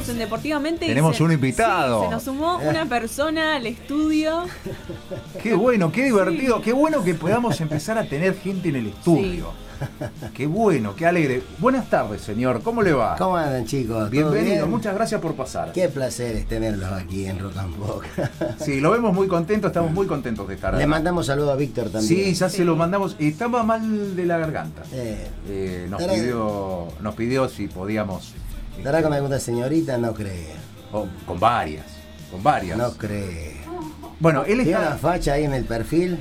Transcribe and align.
estamos 0.00 0.08
en 0.08 0.18
Deportivamente. 0.18 0.84
y 0.84 0.88
Tenemos 0.88 1.16
se- 1.16 1.22
un 1.22 1.32
invitado. 1.32 2.00
sí, 2.00 2.06
se 2.06 2.10
nos 2.10 2.22
sumó 2.22 2.58
una 2.58 2.86
persona 2.86 3.56
al 3.56 3.66
estudio. 3.66 4.44
Qué 5.42 5.54
bueno, 5.54 5.90
qué 5.92 6.04
divertido, 6.04 6.60
qué 6.62 6.72
bueno 6.72 7.02
que 7.04 7.14
podamos 7.14 7.60
empezar 7.60 7.98
a 7.98 8.04
tener 8.04 8.36
gente 8.38 8.68
en 8.70 8.76
el 8.76 8.86
estudio. 8.88 9.52
Qué 10.34 10.46
bueno, 10.46 10.94
qué 10.94 11.06
alegre. 11.06 11.42
Buenas 11.58 11.88
tardes, 11.88 12.20
señor. 12.20 12.60
¿Cómo 12.62 12.82
le 12.82 12.92
va? 12.92 13.16
¿Cómo 13.16 13.36
andan 13.38 13.64
chicos? 13.64 13.96
¿Todo 13.96 14.10
Bienvenido, 14.10 14.56
bien? 14.66 14.70
muchas 14.70 14.94
gracias 14.94 15.22
por 15.22 15.34
pasar. 15.34 15.72
Qué 15.72 15.88
placer 15.88 16.36
es 16.36 16.46
tenerlos 16.46 16.92
aquí 16.92 17.24
en 17.24 17.38
Rock 17.38 17.56
and 17.56 17.74
Pop. 17.76 18.02
Sí, 18.62 18.78
lo 18.80 18.90
vemos 18.90 19.14
muy 19.14 19.26
contento, 19.26 19.68
estamos 19.68 19.90
muy 19.92 20.06
contentos 20.06 20.46
de 20.48 20.54
estar 20.56 20.74
Le 20.74 20.86
mandamos 20.86 21.24
saludos 21.26 21.54
a 21.54 21.56
Víctor 21.56 21.84
también. 21.88 22.06
Sí, 22.26 22.34
ya 22.34 22.50
Sí. 22.50 22.58
se 22.58 22.64
lo 22.66 22.76
mandamos. 22.76 23.16
Estaba 23.18 23.62
mal 23.62 24.14
de 24.16 24.26
la 24.26 24.36
garganta. 24.36 24.82
Eh, 24.92 25.28
Eh, 25.48 25.86
nos, 25.88 26.02
pidió, 26.02 26.88
nos 27.00 27.14
pidió 27.14 27.48
si 27.48 27.66
podíamos. 27.66 28.34
¿Estará 28.80 28.98
este, 28.98 29.08
con 29.08 29.12
alguna 29.16 29.38
señorita? 29.38 29.98
No 29.98 30.12
creo. 30.14 30.54
con, 30.90 31.08
con 31.26 31.38
varias. 31.40 31.86
Con 32.30 32.42
varias. 32.42 32.76
No 32.78 32.90
creo. 32.92 33.28
Bueno, 34.18 34.42
él 34.44 34.62
Tiene 34.62 34.70
una 34.78 34.84
está. 34.94 34.96
facha 34.98 35.32
ahí 35.34 35.44
en 35.44 35.54
el 35.54 35.64
perfil. 35.64 36.18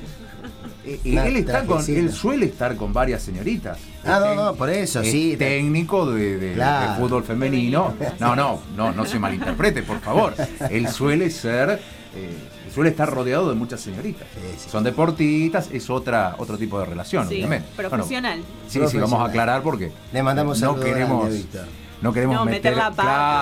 eh, 0.85 0.99
eh, 1.03 1.23
él 1.25 1.35
está 1.37 1.65
con. 1.65 1.83
Él 1.87 2.11
suele 2.11 2.45
estar 2.47 2.75
con 2.75 2.93
varias 2.93 3.21
señoritas. 3.21 3.77
Ah, 4.05 4.21
no, 4.23 4.35
no, 4.35 4.55
por 4.55 4.69
eso, 4.69 5.01
es 5.01 5.11
sí. 5.11 5.35
Técnico 5.37 6.05
de, 6.11 6.37
de- 6.37 6.53
Claro. 6.53 6.91
de 6.93 6.97
fútbol 6.99 7.23
femenino. 7.23 7.93
No, 8.19 8.35
no, 8.35 8.61
no, 8.75 8.91
no 8.93 9.05
se 9.05 9.19
malinterprete, 9.19 9.83
por 9.83 9.99
favor. 9.99 10.33
Él 10.69 10.87
suele 10.87 11.29
ser. 11.29 11.79
eh, 12.15 12.33
suele 12.73 12.91
estar 12.91 13.09
rodeado 13.11 13.49
de 13.49 13.55
muchas 13.55 13.81
señoritas. 13.81 14.27
Sí, 14.33 14.41
sí. 14.63 14.69
Son 14.69 14.83
deportistas, 14.83 15.69
es 15.73 15.89
otra, 15.89 16.35
otro 16.37 16.57
tipo 16.57 16.79
de 16.79 16.85
relación, 16.85 17.27
Sí, 17.27 17.35
obviamente. 17.35 17.67
Bueno, 17.75 17.89
profesional. 17.89 18.39
sí, 18.67 18.79
sí, 18.87 18.97
vamos 18.97 19.19
a 19.21 19.25
aclarar 19.25 19.61
porque 19.63 19.91
Le 20.13 20.23
mandamos 20.23 20.61
no 20.61 20.79
queremos, 20.79 21.27
a. 21.33 21.65
no 22.01 22.13
queremos 22.13 22.35
No, 22.37 22.45
meter, 22.45 22.59
meter 22.73 22.77
la 22.77 22.89
pata, 22.91 23.01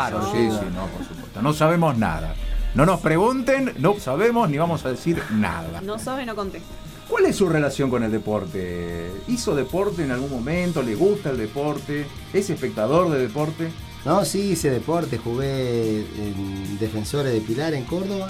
Claro, 0.10 0.20
no. 0.20 0.32
sí, 0.32 0.38
sí, 0.38 0.66
no, 0.74 0.86
por 0.88 1.06
supuesto. 1.08 1.42
No 1.42 1.54
sabemos 1.54 1.98
nada. 1.98 2.36
No 2.76 2.86
nos 2.86 3.00
pregunten, 3.00 3.74
no 3.80 4.00
sabemos 4.00 4.50
ni 4.50 4.58
vamos 4.58 4.86
a 4.86 4.90
decir 4.90 5.22
nada. 5.32 5.82
No 5.82 5.98
sabe, 5.98 6.26
no 6.26 6.36
contesta. 6.36 6.68
¿Cuál 7.10 7.26
es 7.26 7.36
su 7.38 7.48
relación 7.48 7.90
con 7.90 8.04
el 8.04 8.12
deporte? 8.12 9.12
¿Hizo 9.28 9.56
deporte 9.56 10.04
en 10.04 10.12
algún 10.12 10.30
momento? 10.30 10.82
¿Le 10.84 10.94
gusta 10.96 11.30
el 11.30 11.38
deporte? 11.38 12.06
¿Es 12.34 12.50
espectador 12.50 13.10
de 13.10 13.20
deporte? 13.20 13.70
No, 14.06 14.24
sí, 14.26 14.52
hice 14.52 14.70
deporte, 14.70 15.18
jugué 15.18 16.02
en 16.02 16.78
Defensores 16.80 17.34
de 17.34 17.42
Pilar 17.42 17.74
en 17.74 17.84
Córdoba 17.86 18.30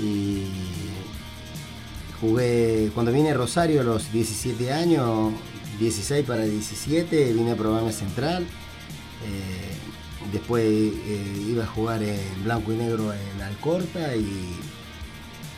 y 0.00 0.44
jugué, 2.20 2.90
cuando 2.94 3.12
vine 3.12 3.30
a 3.30 3.34
Rosario 3.34 3.80
a 3.80 3.84
los 3.84 4.12
17 4.12 4.72
años, 4.72 5.32
16 5.78 6.24
para 6.26 6.42
17, 6.44 7.32
vine 7.32 7.52
a 7.52 7.56
probarme 7.56 7.92
Central. 7.92 8.46
Eh, 9.24 10.30
después 10.32 10.64
eh, 10.64 11.46
iba 11.48 11.64
a 11.64 11.66
jugar 11.66 12.02
en 12.02 12.44
blanco 12.44 12.72
y 12.72 12.76
negro 12.76 13.12
en 13.12 13.42
Alcorta 13.42 14.14
y, 14.16 14.54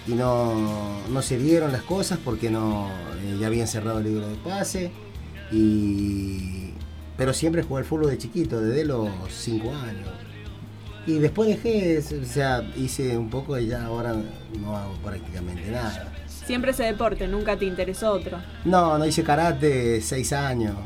y 0.06 0.14
no, 0.14 1.00
no 1.08 1.22
se 1.22 1.38
dieron 1.38 1.72
las 1.72 1.82
cosas 1.82 2.19
porque 2.24 2.50
no, 2.50 2.88
eh, 3.22 3.36
ya 3.41 3.46
habían 3.46 3.66
cerrado 3.66 3.98
el 3.98 4.04
libro 4.04 4.28
de 4.28 4.36
pase. 4.36 4.91
Y, 5.50 6.70
pero 7.16 7.34
siempre 7.34 7.62
jugué 7.62 7.80
al 7.80 7.84
fútbol 7.84 8.10
de 8.10 8.19
chiquito, 8.19 8.60
desde 8.60 8.84
los 8.84 9.10
5 9.28 9.70
años. 9.74 10.08
Y 11.06 11.19
después 11.19 11.48
dejé, 11.48 11.98
o 11.98 12.24
sea, 12.24 12.62
hice 12.76 13.19
un 13.19 13.28
poco 13.28 13.58
y 13.58 13.66
ya 13.66 13.84
ahora 13.84 14.14
no 14.60 14.76
hago 14.76 14.94
prácticamente 15.04 15.70
nada. 15.70 16.12
Siempre 16.47 16.70
ese 16.70 16.84
deporte, 16.84 17.26
nunca 17.28 17.56
te 17.56 17.64
interesó 17.64 18.12
otro. 18.12 18.38
No, 18.64 18.98
no 18.98 19.04
hice 19.04 19.22
karate 19.22 20.00
6 20.00 20.32
años. 20.32 20.76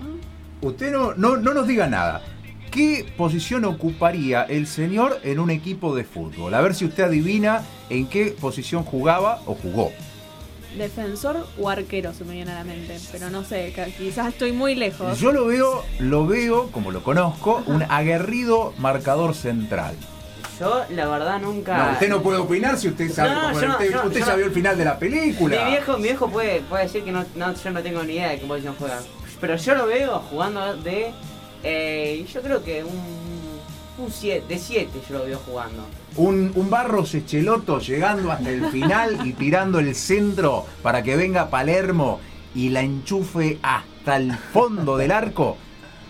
Usted 0.63 0.91
no, 0.91 1.15
no, 1.15 1.37
no 1.37 1.55
nos 1.55 1.67
diga 1.67 1.87
nada. 1.87 2.23
¿Qué 2.77 3.07
posición 3.17 3.65
ocuparía 3.65 4.43
el 4.43 4.67
señor 4.67 5.19
en 5.23 5.39
un 5.41 5.49
equipo 5.49 5.97
de 5.97 6.05
fútbol? 6.05 6.53
A 6.53 6.61
ver 6.61 6.75
si 6.75 6.85
usted 6.85 7.05
adivina 7.05 7.63
en 7.89 8.07
qué 8.07 8.37
posición 8.39 8.85
jugaba 8.85 9.41
o 9.47 9.55
jugó. 9.55 9.93
Defensor 10.77 11.47
o 11.59 11.71
arquero 11.71 12.13
se 12.13 12.27
me 12.27 12.35
viene 12.35 12.51
a 12.51 12.57
la 12.57 12.65
mente, 12.65 12.99
pero 13.11 13.31
no 13.31 13.45
sé, 13.45 13.73
quizás 13.97 14.29
estoy 14.29 14.53
muy 14.53 14.75
lejos. 14.75 15.19
Yo 15.19 15.33
lo 15.33 15.47
veo, 15.47 15.85
lo 16.01 16.27
veo, 16.27 16.71
como 16.71 16.91
lo 16.91 17.03
conozco, 17.03 17.63
un 17.65 17.83
aguerrido 17.89 18.75
marcador 18.77 19.35
central. 19.35 19.95
Yo, 20.61 20.85
la 20.91 21.09
verdad, 21.09 21.41
nunca. 21.41 21.79
No, 21.79 21.93
usted 21.93 22.11
no 22.11 22.21
puede 22.21 22.41
opinar 22.41 22.77
si 22.77 22.89
usted 22.89 23.11
sabe 23.11 23.31
No, 23.31 23.59
yo 23.59 23.71
usted, 23.71 23.91
yo 23.91 24.03
no, 24.03 24.07
usted 24.09 24.21
yo 24.21 24.27
ya 24.27 24.33
no. 24.33 24.37
vio 24.37 24.47
el 24.47 24.53
final 24.53 24.77
de 24.77 24.85
la 24.85 24.99
película. 24.99 25.65
Mi 25.65 25.71
viejo, 25.71 25.97
mi 25.97 26.03
viejo 26.03 26.29
puede, 26.29 26.61
puede 26.61 26.83
decir 26.83 27.05
que 27.05 27.13
no, 27.13 27.25
no, 27.37 27.55
yo 27.55 27.71
no 27.71 27.83
tengo 27.83 28.03
ni 28.03 28.13
idea 28.13 28.29
de 28.29 28.39
qué 28.41 28.47
posición 28.47 28.75
juega. 28.79 28.99
Pero 29.41 29.57
yo 29.57 29.75
lo 29.75 29.87
veo 29.87 30.19
jugando 30.31 30.77
de. 30.77 31.15
Eh, 31.63 32.27
yo 32.33 32.43
creo 32.43 32.63
que 32.63 32.85
un. 32.85 32.95
un 33.99 34.11
siete, 34.11 34.47
de 34.49 34.59
7 34.59 35.01
yo 35.09 35.19
lo 35.19 35.25
veo 35.25 35.39
jugando. 35.45 35.85
Un, 36.17 36.53
un 36.55 36.71
Barros 36.71 37.15
Echeloto 37.15 37.79
llegando 37.79 38.33
hasta 38.33 38.51
el 38.51 38.67
final 38.67 39.27
y 39.27 39.33
tirando 39.33 39.79
el 39.79 39.95
centro 39.95 40.65
para 40.83 41.03
que 41.03 41.17
venga 41.17 41.51
Palermo 41.51 42.21
y 42.55 42.71
la 42.71 42.81
enchufe 42.81 43.59
hasta 43.63 44.17
el 44.17 44.33
fondo 44.37 44.97
del 44.97 45.13
arco. 45.13 45.57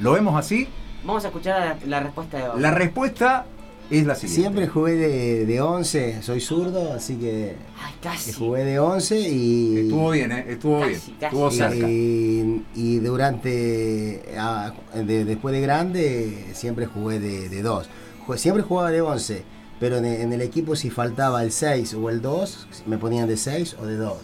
¿Lo 0.00 0.12
vemos 0.12 0.36
así? 0.36 0.68
Vamos 1.04 1.24
a 1.24 1.28
escuchar 1.28 1.60
la, 1.60 1.86
la 1.86 2.00
respuesta 2.00 2.54
de 2.54 2.60
La 2.60 2.70
respuesta 2.70 3.46
es 3.91 4.06
la 4.06 4.14
siguiente. 4.14 4.41
Siempre 4.41 4.69
jugué 4.69 4.92
de, 4.94 5.47
de 5.47 5.60
11, 5.60 6.22
soy 6.22 6.41
zurdo, 6.41 6.92
así 6.92 7.16
que 7.16 7.54
Ay, 7.80 7.92
que 8.00 8.08
casi. 8.08 8.32
jugué 8.32 8.64
de 8.64 8.78
11 8.78 9.20
y... 9.30 9.78
Estuvo 9.78 10.10
bien, 10.10 10.32
¿eh? 10.32 10.44
Estuvo 10.48 10.80
Casi, 10.80 10.91
bien. 10.91 11.00
casi. 11.20 11.24
Estuvo 11.26 11.50
cerca. 11.50 11.88
Y, 11.88 12.64
y 12.74 12.98
durante, 12.98 14.22
ah, 14.38 14.72
de- 14.94 15.24
después 15.24 15.54
de 15.54 15.60
grande, 15.60 16.47
siempre 16.54 16.86
jugué 16.86 17.19
de, 17.20 17.48
de 17.48 17.62
2. 17.62 17.88
Siempre 18.36 18.62
jugaba 18.62 18.91
de 18.91 19.00
11, 19.02 19.42
pero 19.78 19.98
en, 19.98 20.04
en 20.06 20.32
el 20.32 20.42
equipo 20.42 20.74
si 20.74 20.91
faltaba 20.91 21.42
el 21.44 21.53
6 21.53 21.94
o 21.94 22.10
el 22.10 22.20
2, 22.22 22.66
me 22.86 22.98
ponían 22.98 23.28
de 23.28 23.36
6 23.36 23.76
o 23.80 23.86
de 23.86 23.97
2. 23.97 24.14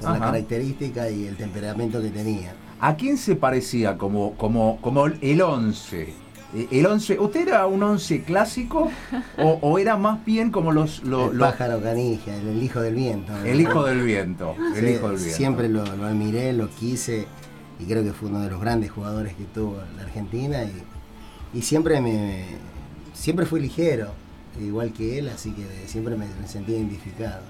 Por 0.00 0.10
la 0.12 0.20
característica 0.20 1.10
y 1.10 1.24
el 1.26 1.36
temperamento 1.36 2.00
que 2.00 2.10
tenía. 2.10 2.54
¿A 2.78 2.94
quién 2.94 3.16
se 3.18 3.34
parecía 3.34 3.98
como, 3.98 4.34
como, 4.36 4.78
como 4.80 5.06
el 5.06 5.42
11? 5.42 6.14
Eh, 6.54 6.66
El 6.70 6.86
11, 6.86 7.18
¿usted 7.18 7.48
era 7.48 7.66
un 7.66 7.82
11 7.82 8.22
clásico 8.22 8.90
o, 9.38 9.58
o 9.60 9.78
era 9.78 9.96
más 9.96 10.24
bien 10.24 10.50
como 10.50 10.72
los, 10.72 11.02
lo- 11.04 11.30
el 11.30 11.38
pájaro 11.38 11.80
canija, 11.82 12.34
el, 12.34 12.48
el 12.48 12.62
hijo 12.62 12.80
del 12.80 12.94
viento. 12.94 13.32
¿no? 13.32 13.44
el 13.44 13.60
hijo 13.60 13.84
del 13.84 14.02
viento? 14.02 14.54
El 14.74 14.84
Sí, 14.86 14.90
hijo 14.92 15.08
del 15.08 15.16
viento. 15.18 15.36
Siempre 15.36 15.68
lo, 15.68 15.84
lo 15.96 16.06
admiré, 16.06 16.52
lo 16.54 16.70
quise 16.70 17.26
y 17.78 17.84
creo 17.84 18.02
que 18.02 18.12
fue 18.12 18.28
uno 18.30 18.40
de 18.40 18.50
los 18.50 18.60
grandes 18.60 18.90
jugadores 18.90 19.34
que 19.34 19.44
tuvo 19.44 19.76
la 19.96 20.02
Argentina 20.04 20.64
y, 20.64 21.58
y 21.58 21.62
siempre 21.62 22.00
me 22.00 22.44
siempre 23.12 23.44
fui 23.46 23.60
ligero, 23.60 24.12
igual 24.60 24.92
que 24.92 25.18
él, 25.18 25.28
así 25.28 25.50
que 25.52 25.66
siempre 25.86 26.16
me, 26.16 26.26
me 26.40 26.48
sentí 26.48 26.72
identificado. 26.72 27.42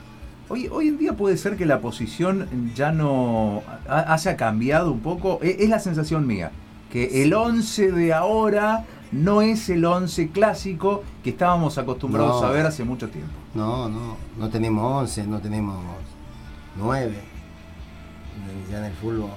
Hoy, 0.49 0.67
hoy 0.73 0.89
en 0.89 0.99
día 0.99 1.13
puede 1.13 1.37
ser 1.37 1.57
que 1.57 1.67
la 1.67 1.81
posición 1.81 2.49
ya 2.75 2.91
no 2.91 3.63
ha- 3.87 4.13
haya 4.15 4.35
cambiado 4.37 4.91
un 4.91 5.01
poco. 5.01 5.39
E- 5.43 5.59
Es 5.61 5.69
la 5.69 5.79
sensación 5.79 6.27
mía, 6.27 6.51
que 6.91 7.23
el 7.23 7.35
11 7.35 7.93
de 7.93 8.13
ahora 8.13 8.85
no 9.13 9.41
es 9.43 9.69
el 9.71 9.85
11 9.85 10.29
clásico 10.31 11.03
que 11.25 11.31
estábamos 11.31 11.79
acostumbrados 11.79 12.43
No. 12.43 12.49
a 12.49 12.51
ver 12.51 12.67
hace 12.67 12.85
mucho 12.85 13.09
tiempo. 13.09 13.33
No, 13.55 13.89
no, 13.89 14.17
no 14.39 14.49
tenemos 14.51 15.03
11, 15.03 15.27
no 15.27 15.41
tenemos 15.41 15.77
9. 16.77 17.13
Ya 18.71 18.79
en 18.79 18.85
el 18.85 18.93
fútbol, 18.95 19.31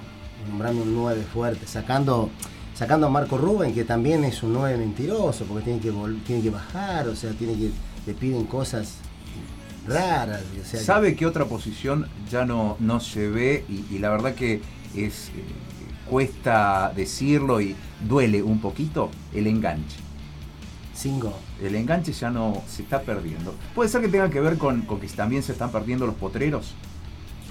nombrando 0.50 0.84
un 0.84 0.94
9 0.96 1.24
fuerte, 1.34 1.66
sacando 1.68 2.30
sacando 2.74 3.06
a 3.08 3.10
Marco 3.10 3.38
Rubén, 3.38 3.74
que 3.76 3.84
también 3.84 4.24
es 4.24 4.42
un 4.42 4.54
9 4.54 4.76
mentiroso, 4.78 5.46
porque 5.46 5.64
tiene 5.66 5.80
que, 5.80 5.92
tiene 6.26 6.42
que 6.42 6.50
bajar, 6.50 7.08
o 7.08 7.16
sea, 7.16 7.32
tiene 7.34 7.54
que, 7.54 7.70
le 8.08 8.14
piden 8.14 8.46
cosas 8.46 8.96
raras. 9.88 10.42
O 10.60 10.66
sea, 10.66 10.80
que- 10.80 10.86
¿Sabe 10.86 11.16
qué 11.16 11.26
otra 11.28 11.46
posición 11.46 12.08
ya 12.30 12.44
no, 12.46 12.78
no 12.80 13.00
se 13.00 13.30
ve? 13.30 13.66
Y, 13.70 13.96
y 13.96 14.00
la 14.00 14.10
verdad 14.10 14.34
que 14.34 14.62
es 14.96 15.30
eh, 15.30 15.44
cuesta 16.22 16.92
decirlo 16.94 17.62
y 17.62 17.74
duele 18.06 18.44
un 18.44 18.60
poquito 18.60 19.10
el 19.34 19.48
enganche. 19.48 19.96
Cinco. 20.94 21.34
El 21.64 21.74
enganche 21.76 22.12
ya 22.12 22.30
no 22.30 22.62
se 22.68 22.82
está 22.82 23.02
perdiendo. 23.02 23.56
¿Puede 23.74 23.90
ser 23.90 24.02
que 24.02 24.10
tenga 24.10 24.30
que 24.30 24.42
ver 24.42 24.58
con, 24.58 24.82
con 24.82 25.00
que 25.00 25.08
también 25.08 25.42
se 25.42 25.54
están 25.54 25.72
perdiendo 25.72 26.06
los 26.06 26.16
potreros? 26.16 26.74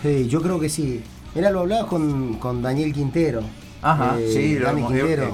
Sí, 0.02 0.28
yo 0.28 0.42
creo 0.42 0.60
que 0.60 0.68
sí. 0.68 1.00
Mira, 1.34 1.50
lo 1.50 1.60
hablaba 1.60 1.88
con, 1.88 2.34
con 2.34 2.60
Daniel 2.60 2.92
Quintero. 2.92 3.40
Ajá, 3.80 4.18
Eh, 4.20 4.30
sí, 4.30 4.58
lo 4.58 4.68
hemos 4.68 4.92
Quintero. 4.92 5.24
eh, 5.24 5.30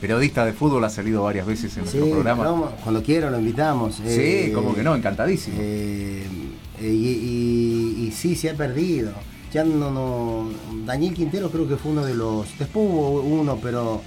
periodista 0.00 0.44
de 0.44 0.52
fútbol 0.52 0.84
ha 0.84 0.88
salido 0.90 1.24
varias 1.24 1.46
veces 1.46 1.76
en 1.76 1.86
Sí, 1.88 1.98
nuestro 1.98 2.20
programa. 2.22 2.70
cuando 2.84 3.02
quiero 3.02 3.28
lo 3.28 3.38
invitamos. 3.40 3.96
sí, 3.96 4.02
Eh, 4.06 4.52
como 4.54 4.72
que 4.72 4.84
no, 4.84 4.94
encantadísimo. 4.94 5.60
y, 5.60 6.84
y- 6.86 8.04
y 8.06 8.12
sí, 8.12 8.36
se 8.36 8.50
ha 8.50 8.54
perdido. 8.54 9.10
Ya 9.52 9.64
no, 9.64 9.90
no. 9.90 10.50
Daniel 10.86 11.12
Quintero 11.14 11.50
creo 11.50 11.68
que 11.68 11.76
fue 11.76 11.92
uno 11.92 12.04
de 12.04 12.14
los. 12.14 12.46
Después 12.58 12.86
hubo 12.88 13.20
uno, 13.20 13.58
pero 13.62 14.00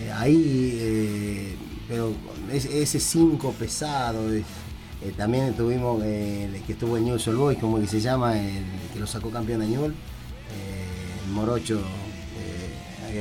eh, 0.00 0.12
ahí. 0.12 0.78
eh, 0.80 1.56
pero 1.88 2.12
es- 2.52 2.64
ese 2.66 3.00
5 3.00 3.52
pesado. 3.58 4.32
es- 4.32 4.44
eh, 5.02 5.12
también 5.16 5.52
tuvimos 5.54 6.02
el 6.02 6.62
que 6.66 6.72
estuvo 6.72 6.96
en 6.96 7.04
News 7.06 7.26
All 7.28 7.36
Boys, 7.36 7.58
como 7.58 7.78
que 7.80 7.86
se 7.86 8.00
llama, 8.00 8.38
el 8.40 8.62
que 8.92 9.00
lo 9.00 9.06
sacó 9.06 9.30
campeón 9.30 9.62
a 9.62 9.66
Newell, 9.66 9.92
el 11.24 11.32
Morocho. 11.32 11.80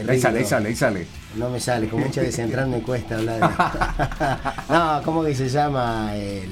Ahí 0.10 0.20
sale, 0.20 0.40
ahí 0.40 0.46
sale, 0.46 0.70
ahí 0.70 0.76
sale. 0.76 1.08
No 1.38 1.50
me 1.50 1.60
sale, 1.60 1.88
con 1.88 2.00
mucha 2.02 2.22
de 2.22 2.32
central 2.32 2.68
me 2.70 2.82
cuesta 2.82 3.16
hablar. 3.18 3.40
de- 3.42 4.74
no, 4.74 5.02
¿cómo 5.04 5.24
que 5.24 5.36
se 5.36 5.50
llama 5.50 6.16
el, 6.16 6.50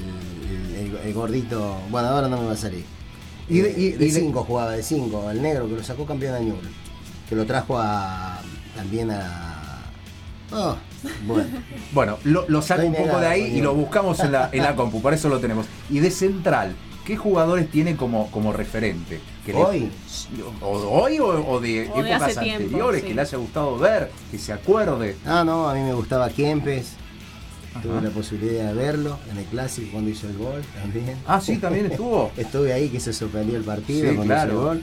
el- 0.76 0.98
el 1.04 1.14
gordito? 1.14 1.78
Bueno, 1.90 2.08
ahora 2.08 2.28
no 2.28 2.38
me 2.40 2.46
va 2.46 2.52
a 2.52 2.56
salir. 2.56 2.84
Y 3.52 3.60
de- 3.60 3.70
Eh, 3.70 3.74
y- 3.76 3.90
de 3.92 4.06
y 4.06 4.10
de- 4.10 4.20
5 4.20 4.44
jugaba, 4.44 4.72
de 4.72 4.82
5, 4.82 5.30
el 5.30 5.42
negro 5.42 5.68
que 5.68 5.74
lo 5.76 5.82
sacó 5.84 6.06
campeón 6.06 6.34
de 6.34 6.44
Ñuble. 6.46 6.68
Que 7.28 7.34
lo 7.36 7.44
trajo 7.46 7.78
a 7.78 8.40
también 8.76 9.10
a. 9.10 9.82
Oh, 10.52 10.76
bueno. 11.26 11.44
Bueno, 11.92 12.18
lo, 12.24 12.44
lo 12.48 12.62
saco 12.62 12.82
Estoy 12.82 13.00
un 13.02 13.06
poco 13.08 13.20
de 13.20 13.26
ahí 13.26 13.42
y 13.58 13.60
lo 13.60 13.74
buscamos 13.74 14.18
en 14.20 14.32
la, 14.32 14.48
en 14.52 14.62
la 14.62 14.74
compu, 14.76 15.00
por 15.02 15.12
eso 15.14 15.28
lo 15.28 15.40
tenemos. 15.40 15.66
Y 15.90 15.98
de 16.00 16.10
central, 16.10 16.74
¿qué 17.04 17.16
jugadores 17.16 17.70
tiene 17.70 17.96
como, 17.96 18.30
como 18.30 18.52
referente? 18.52 19.20
Que 19.44 19.52
le- 19.52 19.58
Hoy. 19.58 19.90
o, 20.62 20.68
hoy 20.70 21.18
o, 21.18 21.26
o 21.26 21.60
de 21.60 21.90
O 21.92 22.02
de 22.02 22.10
épocas 22.12 22.38
tiempo, 22.38 22.62
anteriores, 22.64 23.00
sí. 23.02 23.08
que 23.08 23.14
le 23.14 23.20
haya 23.22 23.38
gustado 23.38 23.76
ver, 23.78 24.10
que 24.30 24.38
se 24.38 24.52
acuerde. 24.52 25.16
Ah, 25.26 25.42
no, 25.44 25.68
a 25.68 25.74
mí 25.74 25.80
me 25.80 25.92
gustaba 25.94 26.28
Kempes. 26.30 26.92
Ajá. 27.72 27.80
Tuve 27.82 28.00
la 28.02 28.10
posibilidad 28.10 28.68
de 28.68 28.74
verlo 28.74 29.18
en 29.30 29.38
el 29.38 29.44
clásico 29.46 29.88
cuando 29.92 30.10
hizo 30.10 30.28
el 30.28 30.36
gol 30.36 30.62
también. 30.80 31.16
Ah, 31.26 31.40
sí, 31.40 31.56
también 31.56 31.86
estuvo. 31.90 32.30
Estuve 32.36 32.72
ahí 32.72 32.88
que 32.88 33.00
se 33.00 33.12
sorprendió 33.12 33.56
el 33.56 33.64
partido 33.64 34.10
Sí, 34.10 34.14
cuando 34.16 34.34
claro. 34.34 34.50
hizo 34.52 34.60
el 34.72 34.78
gol. 34.78 34.82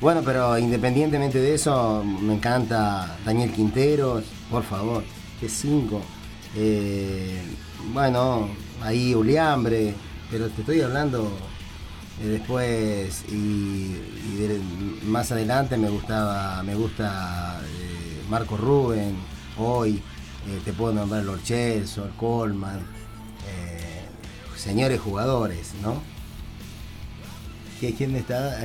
Bueno, 0.00 0.20
pero 0.24 0.58
independientemente 0.58 1.38
de 1.38 1.54
eso, 1.54 2.04
me 2.04 2.34
encanta 2.34 3.16
Daniel 3.24 3.50
Quinteros, 3.52 4.24
por 4.50 4.62
favor, 4.62 5.02
que 5.40 5.48
cinco. 5.48 6.02
Eh, 6.54 7.40
bueno, 7.94 8.48
ahí 8.82 9.14
Uliambre, 9.14 9.94
pero 10.30 10.48
te 10.48 10.60
estoy 10.60 10.80
hablando 10.82 11.32
eh, 12.22 12.26
después 12.26 13.24
y, 13.30 13.34
y 13.34 14.36
de- 14.38 14.60
más 15.06 15.32
adelante 15.32 15.76
me 15.78 15.88
gustaba, 15.88 16.62
me 16.62 16.74
gusta 16.74 17.60
eh, 17.64 18.22
Marco 18.28 18.56
Rubén, 18.58 19.14
hoy 19.58 20.02
eh, 20.48 20.60
te 20.64 20.72
puedo 20.72 20.92
nombrar 20.92 21.24
Lord 21.24 21.42
Chelsea, 21.42 22.04
Coleman, 22.18 22.78
eh, 22.78 24.06
señores 24.56 25.00
jugadores, 25.00 25.72
¿no? 25.82 26.00
¿Qui- 27.80 27.94
¿Quién 27.96 28.14
está? 28.16 28.58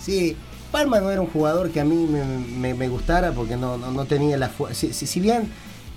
Sí, 0.00 0.36
Palma 0.72 1.00
no 1.00 1.10
era 1.10 1.20
un 1.20 1.28
jugador 1.28 1.70
que 1.70 1.80
a 1.80 1.84
mí 1.84 2.06
me, 2.06 2.88
gustara 2.88 3.32
porque 3.32 3.56
no, 3.56 3.76
no, 3.78 3.90
no 3.90 4.04
tenía 4.06 4.36
la 4.36 4.48
fuerza. 4.48 4.86
Si, 4.92 5.20
bien 5.20 5.48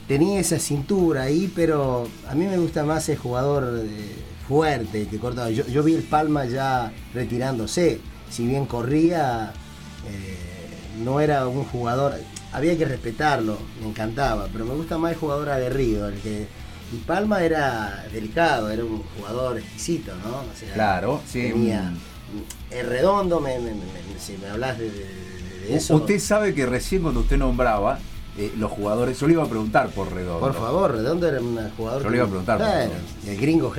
tenía 0.08 0.40
esa 0.40 0.60
cintura 0.60 1.24
ahí, 1.24 1.52
pero 1.56 2.08
a 2.28 2.36
mí 2.36 2.46
me 2.46 2.58
gusta 2.58 2.84
más 2.84 3.10
el 3.10 3.18
jugador 3.18 3.84
eh, 3.84 4.16
fuerte 4.48 5.08
que 5.08 5.18
cortaba. 5.18 5.50
Yo, 5.50 5.66
yo 5.68 5.84
vi 5.84 5.94
el 5.96 6.04
Palma 6.04 6.46
ya 6.46 6.92
retirándose. 7.14 8.00
Si 8.30 8.46
bien 8.46 8.66
corría, 8.66 9.54
no 11.04 11.20
era 11.20 11.48
un 11.48 11.64
jugador. 11.64 12.16
Había 12.52 12.78
que 12.78 12.86
respetarlo, 12.86 13.58
me 13.82 13.90
encantaba, 13.90 14.48
pero 14.52 14.66
me 14.66 14.74
gusta 14.74 14.98
más 14.98 15.12
el 15.12 15.18
jugador 15.18 15.50
aguerrido, 15.50 16.08
el 16.10 16.16
que. 16.20 16.48
Y 16.92 16.98
Palma 16.98 17.44
era 17.44 18.04
delicado, 18.12 18.72
era 18.72 18.84
un 18.84 19.04
jugador 19.18 19.60
exquisito, 19.60 20.12
¿no? 20.24 20.38
O 20.40 20.58
sea, 20.60 20.74
Claro, 20.74 21.22
sí. 21.28 21.44
tenía 21.44 21.94
el 22.72 22.88
redondo, 22.88 23.40
me, 23.40 23.60
me- 23.60 23.74
me- 23.76 24.20
si 24.20 24.36
me 24.38 24.48
hablas 24.50 24.80
de, 24.80 24.90
de- 24.90 24.98
de- 25.06 25.68
de 25.68 25.76
eso. 25.76 25.96
Usted 25.96 26.20
sabe 26.20 26.56
que 26.56 26.66
recién 26.66 27.04
cuando 27.04 27.20
usted 27.20 27.38
nombraba 27.38 28.00
eh, 28.38 28.52
los 28.58 28.72
jugadores, 28.72 29.20
yo 29.20 29.28
le 29.28 29.34
iba 29.34 29.44
a 29.44 29.48
preguntar 29.48 29.90
por 29.90 30.12
Redondo. 30.12 30.40
Por 30.40 30.56
favor, 30.56 30.92
Redondo 30.96 31.28
era 31.28 31.40
un 31.40 31.60
jugador. 31.78 32.02
Yo 32.04 32.10
le 32.10 32.18
iba 32.18 32.26
a 32.26 32.30
preguntar 32.30 32.58
por 32.58 33.30
el 33.30 33.38
gringo 33.40 33.72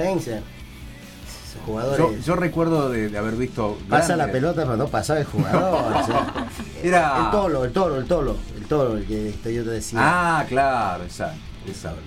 jugadores. 1.67 1.99
Yo, 1.99 2.13
yo 2.25 2.37
recuerdo 2.37 2.89
de, 2.91 3.09
de 3.09 3.19
haber 3.19 3.35
visto. 3.35 3.79
pasa 3.89 4.17
la 4.17 4.31
pelota, 4.31 4.63
pero 4.63 4.77
no 4.77 4.87
pasaba 4.89 5.21
el 5.21 5.27
jugador. 5.27 5.97
o 5.97 6.07
sea, 6.07 6.49
Era- 6.83 7.25
El 7.27 7.31
tolo, 7.31 7.65
el 7.65 7.73
tolo, 7.73 7.97
el 7.97 8.07
tolo. 8.07 8.37
Tolo, 8.71 8.97
el 8.97 9.05
que 9.05 9.29
este, 9.31 9.53
yo 9.53 9.65
te 9.65 9.71
decía. 9.71 9.99
Ah, 10.01 10.45
claro, 10.49 11.05
exacto. 11.05 11.41
exacto. 11.67 12.01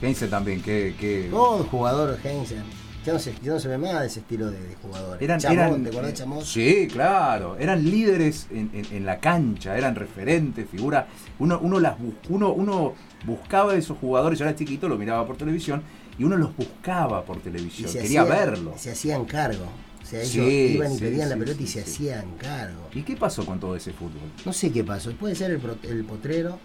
Heinze 0.00 0.28
también, 0.28 0.60
que. 0.62 0.94
que... 1.00 1.28
Todo 1.30 1.64
jugador 1.64 2.16
Heinzen. 2.22 2.62
Ya 3.06 3.14
no, 3.14 3.18
se, 3.18 3.32
ya 3.42 3.52
no 3.52 3.58
se 3.58 3.68
ve 3.68 3.78
más 3.78 4.00
de 4.00 4.06
ese 4.08 4.20
estilo 4.20 4.50
de, 4.50 4.60
de 4.60 4.74
jugadores. 4.76 5.22
Eran, 5.22 5.40
Chamón, 5.40 5.58
eran- 5.58 5.82
¿te 5.84 5.88
acordás 5.88 6.10
de 6.10 6.14
Chamón? 6.18 6.44
Sí, 6.44 6.86
claro. 6.92 7.56
Eran 7.58 7.82
líderes 7.82 8.46
en, 8.50 8.70
en- 8.74 8.86
en 8.94 9.06
la 9.06 9.18
cancha, 9.18 9.78
eran 9.78 9.94
referentes, 9.94 10.68
figuras. 10.68 11.06
Uno, 11.38 11.58
uno, 11.62 11.80
las 11.80 11.94
uno, 12.28 12.52
uno 12.52 12.92
buscaba 13.24 13.74
esos 13.74 13.96
jugadores, 13.96 14.38
yo 14.38 14.44
era 14.44 14.54
chiquito, 14.54 14.86
lo 14.88 14.98
miraba 14.98 15.26
por 15.26 15.38
televisión, 15.38 15.82
y 16.18 16.24
uno 16.24 16.36
los 16.36 16.54
buscaba 16.54 17.24
por 17.24 17.40
televisión, 17.40 17.90
quería 17.90 18.22
hacían- 18.22 18.28
verlo. 18.28 18.74
Se 18.76 18.90
hacían 18.92 19.24
cargo. 19.24 19.64
O 20.08 20.10
sea, 20.10 20.20
ellos 20.22 20.46
Sí, 20.48 20.72
iban 20.74 20.90
y 20.90 20.94
sí, 20.94 21.00
pedían 21.04 21.28
la 21.28 21.36
pelota 21.36 21.62
y 21.62 21.66
se 21.66 21.80
hacían 21.82 22.24
cargo. 22.38 22.88
¿Y 22.94 23.02
qué 23.02 23.14
pasó 23.14 23.44
con 23.44 23.60
todo 23.60 23.76
ese 23.76 23.92
fútbol? 23.92 24.22
No 24.46 24.54
sé 24.54 24.72
qué 24.72 24.82
pasó. 24.82 25.12
Puede 25.12 25.34
ser 25.34 25.50
el, 25.50 25.60
el 25.82 26.04
potrero. 26.06 26.58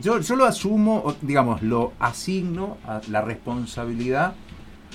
Yo, 0.00 0.18
yo 0.18 0.34
lo 0.34 0.44
asumo, 0.44 1.14
digamos, 1.22 1.62
lo 1.62 1.92
asigno 2.00 2.78
a 2.84 3.00
la 3.08 3.20
responsabilidad 3.22 4.34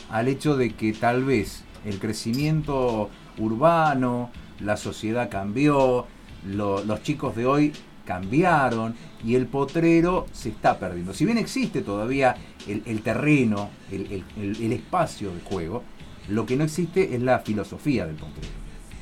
al 0.09 0.27
hecho 0.27 0.57
de 0.57 0.73
que 0.73 0.91
tal 0.91 1.23
vez 1.23 1.63
el 1.85 1.97
crecimiento 1.99 3.09
urbano, 3.37 4.29
la 4.59 4.75
sociedad 4.75 5.29
cambió, 5.29 6.05
lo- 6.45 6.83
los 6.83 7.01
chicos 7.01 7.33
de 7.37 7.45
hoy 7.45 7.71
cambiaron 8.05 8.93
y 9.23 9.35
el 9.35 9.47
potrero 9.47 10.27
se 10.33 10.49
está 10.49 10.77
perdiendo. 10.79 11.13
Si 11.13 11.25
bien 11.25 11.37
existe 11.37 11.81
todavía 11.81 12.35
el, 12.67 12.83
el 12.85 13.01
terreno, 13.01 13.69
el, 13.89 14.11
el- 14.11 14.23
el- 14.41 14.63
el 14.63 14.73
espacio 14.73 15.33
de 15.33 15.41
juego, 15.41 15.83
lo 16.29 16.45
que 16.45 16.55
no 16.55 16.63
existe 16.63 17.15
es 17.15 17.21
la 17.21 17.39
filosofía 17.39 18.05
del 18.05 18.15
potrero. 18.15 18.47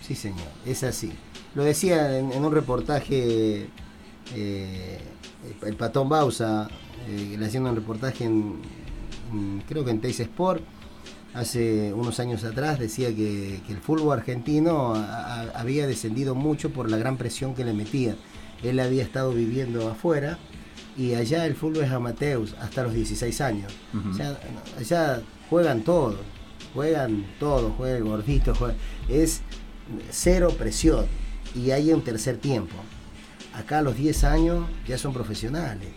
Sí, 0.05 0.15
señor, 0.15 0.47
es 0.65 0.83
así. 0.83 1.11
Lo 1.55 1.63
decía 1.63 2.17
en, 2.19 2.31
en 2.31 2.43
un 2.43 2.51
reportaje 2.53 3.67
eh, 4.35 4.99
el, 5.65 5.75
Patón 5.75 6.09
Bausa, 6.09 6.67
eh, 7.07 7.35
le 7.37 7.45
haciendo 7.45 7.69
un 7.69 7.75
reportaje 7.75 8.25
en, 8.25 8.55
en- 9.31 9.63
creo 9.67 9.83
que 9.85 9.91
en 9.91 10.01
Teis 10.01 10.19
Sport, 10.19 10.63
hace 11.33 11.93
unos 11.93 12.19
años 12.19 12.43
atrás, 12.43 12.79
decía 12.79 13.09
que, 13.09 13.61
que 13.65 13.73
el 13.73 13.79
fútbol 13.79 14.17
argentino 14.19 14.93
a- 14.95 15.41
a- 15.41 15.59
había 15.59 15.87
descendido 15.87 16.35
mucho 16.35 16.71
por 16.71 16.89
la 16.89 16.97
gran 16.97 17.17
presión 17.17 17.55
que 17.55 17.63
le 17.65 17.73
metían. 17.73 18.15
Él 18.63 18.79
había 18.79 19.03
estado 19.03 19.31
viviendo 19.33 19.89
afuera 19.89 20.37
y 20.97 21.15
allá 21.15 21.45
el 21.45 21.55
fútbol 21.55 21.83
es 21.83 21.91
amateur 21.91 22.45
hasta 22.61 22.83
los 22.83 22.93
16 22.93 23.41
años. 23.41 23.73
O 24.09 24.13
sea, 24.13 24.39
allá 24.79 25.21
juegan 25.49 25.81
todos, 25.81 26.15
juegan 26.73 27.25
todos, 27.39 27.73
juega 27.77 27.97
el 27.97 28.03
gordito, 28.03 28.53
juega- 28.55 28.75
es 29.09 29.41
cero 30.11 30.53
presión 30.57 31.05
y 31.55 31.71
hay 31.71 31.91
un 31.91 32.01
tercer 32.03 32.37
tiempo. 32.37 32.75
Acá 33.53 33.79
a 33.79 33.81
los 33.81 33.95
10 33.95 34.23
años 34.23 34.65
ya 34.87 34.97
son 34.97 35.13
profesionales. 35.13 35.89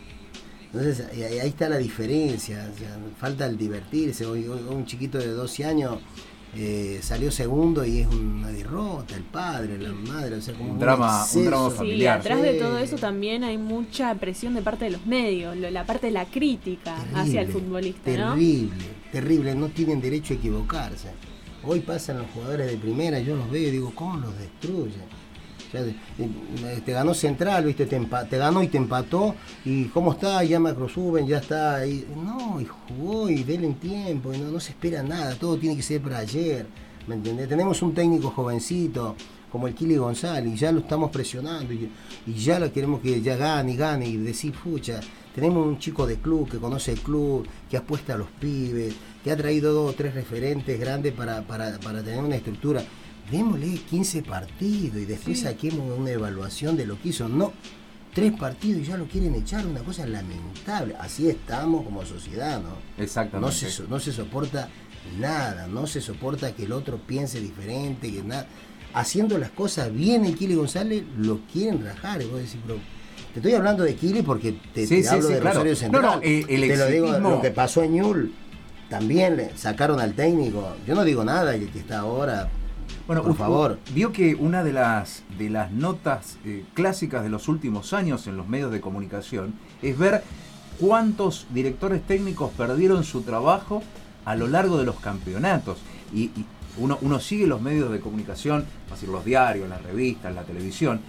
Entonces 0.72 1.06
ahí 1.12 1.22
ahí 1.38 1.48
está 1.48 1.68
la 1.68 1.78
diferencia, 1.78 2.68
o 2.74 2.78
sea, 2.78 2.98
falta 3.18 3.46
el 3.46 3.56
divertirse. 3.56 4.26
Hoy, 4.26 4.46
un 4.46 4.84
chiquito 4.84 5.16
de 5.18 5.28
12 5.28 5.64
años 5.64 5.98
eh, 6.58 7.00
salió 7.02 7.30
segundo 7.30 7.84
y 7.84 8.00
es 8.00 8.06
una 8.06 8.48
derrota, 8.48 9.14
el 9.14 9.22
padre, 9.24 9.78
la 9.78 9.92
madre, 9.92 10.36
o 10.36 10.40
sea, 10.40 10.54
como 10.54 10.72
Un 10.72 10.78
drama- 10.78 11.26
un 11.34 11.44
drama 11.44 11.70
Sí, 11.70 11.76
familiar. 11.76 12.18
atrás 12.20 12.40
de 12.40 12.52
Sí. 12.54 12.58
todo 12.58 12.78
eso 12.78 12.96
también 12.96 13.44
hay 13.44 13.58
mucha 13.58 14.14
presión 14.14 14.54
de 14.54 14.62
parte 14.62 14.86
de 14.86 14.92
los 14.92 15.04
medios, 15.06 15.54
lo- 15.56 15.70
la 15.70 15.84
parte 15.84 16.06
de 16.06 16.12
la 16.12 16.24
crítica 16.24 16.96
hacia 17.14 17.42
el 17.42 17.46
Terrible, 17.48 17.52
futbolista, 17.52 18.10
¿no? 18.16 18.32
Terrible, 18.34 18.70
terrible, 19.16 19.54
no 19.54 19.68
tienen 19.68 19.98
derecho 19.98 20.34
a 20.34 20.36
equivocarse. 20.36 21.08
Hoy 21.64 21.80
pasan 21.80 22.18
los 22.18 22.26
jugadores 22.32 22.70
de 22.70 22.76
primera, 22.76 23.18
yo 23.18 23.34
los 23.34 23.50
veo 23.50 23.68
y 23.68 23.70
digo, 23.70 23.90
¿cómo 23.94 24.18
los 24.18 24.38
destruyen? 24.38 25.06
Te, 26.84 26.92
ganó 26.92 27.14
Central, 27.14 27.64
¿viste? 27.64 27.86
Te, 27.86 27.98
te 27.98 28.38
ganó 28.38 28.62
y 28.62 28.68
te 28.68 28.76
empató, 28.76 29.34
y 29.64 29.86
¿cómo 29.86 30.12
está? 30.12 30.44
Ya 30.44 30.60
macro 30.60 30.86
suben, 30.86 31.26
ya 31.26 31.38
está 31.38 31.76
ahí. 31.76 32.06
No, 32.14 32.60
y 32.60 32.66
jugó 32.66 33.30
y 33.30 33.42
denle 33.42 33.72
tiempo, 33.72 34.34
y 34.34 34.38
no, 34.38 34.50
no 34.50 34.60
se 34.60 34.72
espera 34.72 35.02
nada, 35.02 35.34
todo 35.34 35.56
tiene 35.56 35.76
que 35.76 35.82
ser 35.82 36.02
para 36.02 36.18
ayer. 36.18 36.66
¿Me 37.06 37.14
entendés? 37.14 37.48
Tenemos 37.48 37.80
un 37.80 37.94
técnico 37.94 38.30
jovencito 38.30 39.16
como 39.50 39.68
el 39.68 39.74
Kili 39.74 39.96
González, 39.96 40.52
y 40.52 40.56
ya 40.56 40.72
lo 40.72 40.80
estamos 40.80 41.10
presionando, 41.10 41.72
y, 41.72 41.90
y 42.26 42.34
ya 42.34 42.58
lo 42.58 42.72
queremos 42.72 43.00
que 43.00 43.20
ya 43.20 43.36
gane 43.36 43.72
y 43.72 43.76
gane, 43.76 44.08
y 44.08 44.16
decir, 44.16 44.52
pucha, 44.52 45.00
tenemos 45.34 45.66
un 45.66 45.78
chico 45.78 46.06
de 46.06 46.16
club 46.16 46.48
que 46.48 46.58
conoce 46.58 46.92
el 46.92 47.00
club, 47.00 47.46
que 47.68 47.76
apuesta 47.76 48.14
a 48.14 48.16
los 48.16 48.28
pibes, 48.40 48.94
que 49.22 49.30
ha 49.30 49.36
traído 49.36 49.72
dos 49.74 49.90
o 49.90 49.94
tres 49.94 50.14
referentes 50.14 50.80
grandes 50.80 51.12
para, 51.12 51.42
para, 51.42 51.78
para 51.78 52.02
tener 52.02 52.24
una 52.24 52.36
estructura. 52.36 52.82
Démosle 53.30 53.74
15 53.90 54.22
partidos 54.22 54.96
y 54.96 55.04
después 55.04 55.40
saquemos 55.40 55.98
una 55.98 56.10
evaluación 56.10 56.76
de 56.76 56.86
lo 56.86 56.98
que 56.98 57.10
hizo. 57.10 57.28
No, 57.28 57.52
tres 58.14 58.32
partidos 58.32 58.80
y 58.80 58.84
ya 58.86 58.96
lo 58.96 59.04
quieren 59.04 59.34
echar, 59.34 59.66
una 59.66 59.80
cosa 59.80 60.06
lamentable. 60.06 60.96
Así 60.98 61.28
estamos 61.28 61.84
como 61.84 62.02
sociedad, 62.06 62.62
¿no? 62.62 62.70
Exactamente. 62.96 63.46
No 63.46 63.52
se, 63.52 63.82
no 63.88 64.00
se 64.00 64.12
soporta 64.12 64.70
nada, 65.18 65.66
no 65.66 65.86
se 65.86 66.00
soporta 66.00 66.54
que 66.54 66.64
el 66.64 66.72
otro 66.72 66.96
piense 66.96 67.40
diferente, 67.40 68.10
que 68.10 68.22
nada. 68.22 68.46
Haciendo 68.96 69.36
las 69.38 69.50
cosas 69.50 69.92
bien 69.92 70.24
el 70.24 70.34
Kili 70.36 70.54
González, 70.54 71.04
lo 71.18 71.40
quieren 71.52 71.84
rajar. 71.84 72.22
Y 72.22 72.24
vos 72.26 72.38
decís, 72.38 72.56
pero 72.66 72.78
te 73.34 73.40
estoy 73.40 73.52
hablando 73.52 73.84
de 73.84 73.94
Kili 73.94 74.22
porque 74.22 74.52
te, 74.72 74.86
Sí, 74.86 74.96
te 74.96 75.02
sí, 75.02 75.08
hablo 75.08 75.28
sí, 75.28 75.34
de 75.34 75.40
claro. 75.40 75.54
Rosario 75.62 75.72
No, 75.72 75.78
Central. 75.78 76.02
no, 76.02 76.22
eh, 76.22 76.44
el 76.48 76.60
te 76.62 76.76
lo 76.76 76.86
digo, 76.86 77.06
exitismo- 77.08 77.30
lo 77.30 77.40
que 77.42 77.50
pasó 77.50 77.82
en 77.82 77.92
Ñul, 77.92 78.32
también 78.88 79.36
le 79.36 79.56
sacaron 79.56 80.00
al 80.00 80.14
técnico. 80.14 80.66
Yo 80.86 80.94
no 80.94 81.04
digo 81.04 81.24
nada, 81.24 81.54
el 81.54 81.68
que 81.70 81.78
está 81.78 81.98
ahora, 82.00 82.48
Bueno, 83.06 83.22
Por 83.22 83.36
favor. 83.36 83.78
vio 83.94 84.12
que 84.12 84.34
una 84.34 84.64
de 84.64 84.72
las, 84.72 85.22
de 85.38 85.48
las 85.50 85.70
notas 85.70 86.38
eh, 86.44 86.64
clásicas 86.74 87.22
de 87.22 87.28
los 87.28 87.46
últimos 87.48 87.92
años 87.92 88.26
en 88.26 88.36
los 88.36 88.48
medios 88.48 88.72
de 88.72 88.80
comunicación 88.80 89.54
es 89.82 89.96
ver 89.98 90.22
cuántos 90.80 91.46
directores 91.52 92.02
técnicos 92.06 92.50
perdieron 92.56 93.04
su 93.04 93.22
trabajo 93.22 93.82
a 94.24 94.34
lo 94.34 94.46
largo 94.48 94.78
de 94.78 94.84
los 94.86 94.96
campeonatos. 94.96 95.78
Y, 96.12 96.24
y 96.36 96.46
uno, 96.78 96.98
uno 97.02 97.20
sigue 97.20 97.46
los 97.46 97.60
medios 97.60 97.90
de 97.92 98.00
comunicación, 98.00 98.64
es 98.86 98.90
decir, 98.92 99.08
los 99.08 99.24
diarios, 99.24 99.68
las 99.68 99.82
revistas, 99.82 100.34
la 100.34 100.42
televisión, 100.44 101.00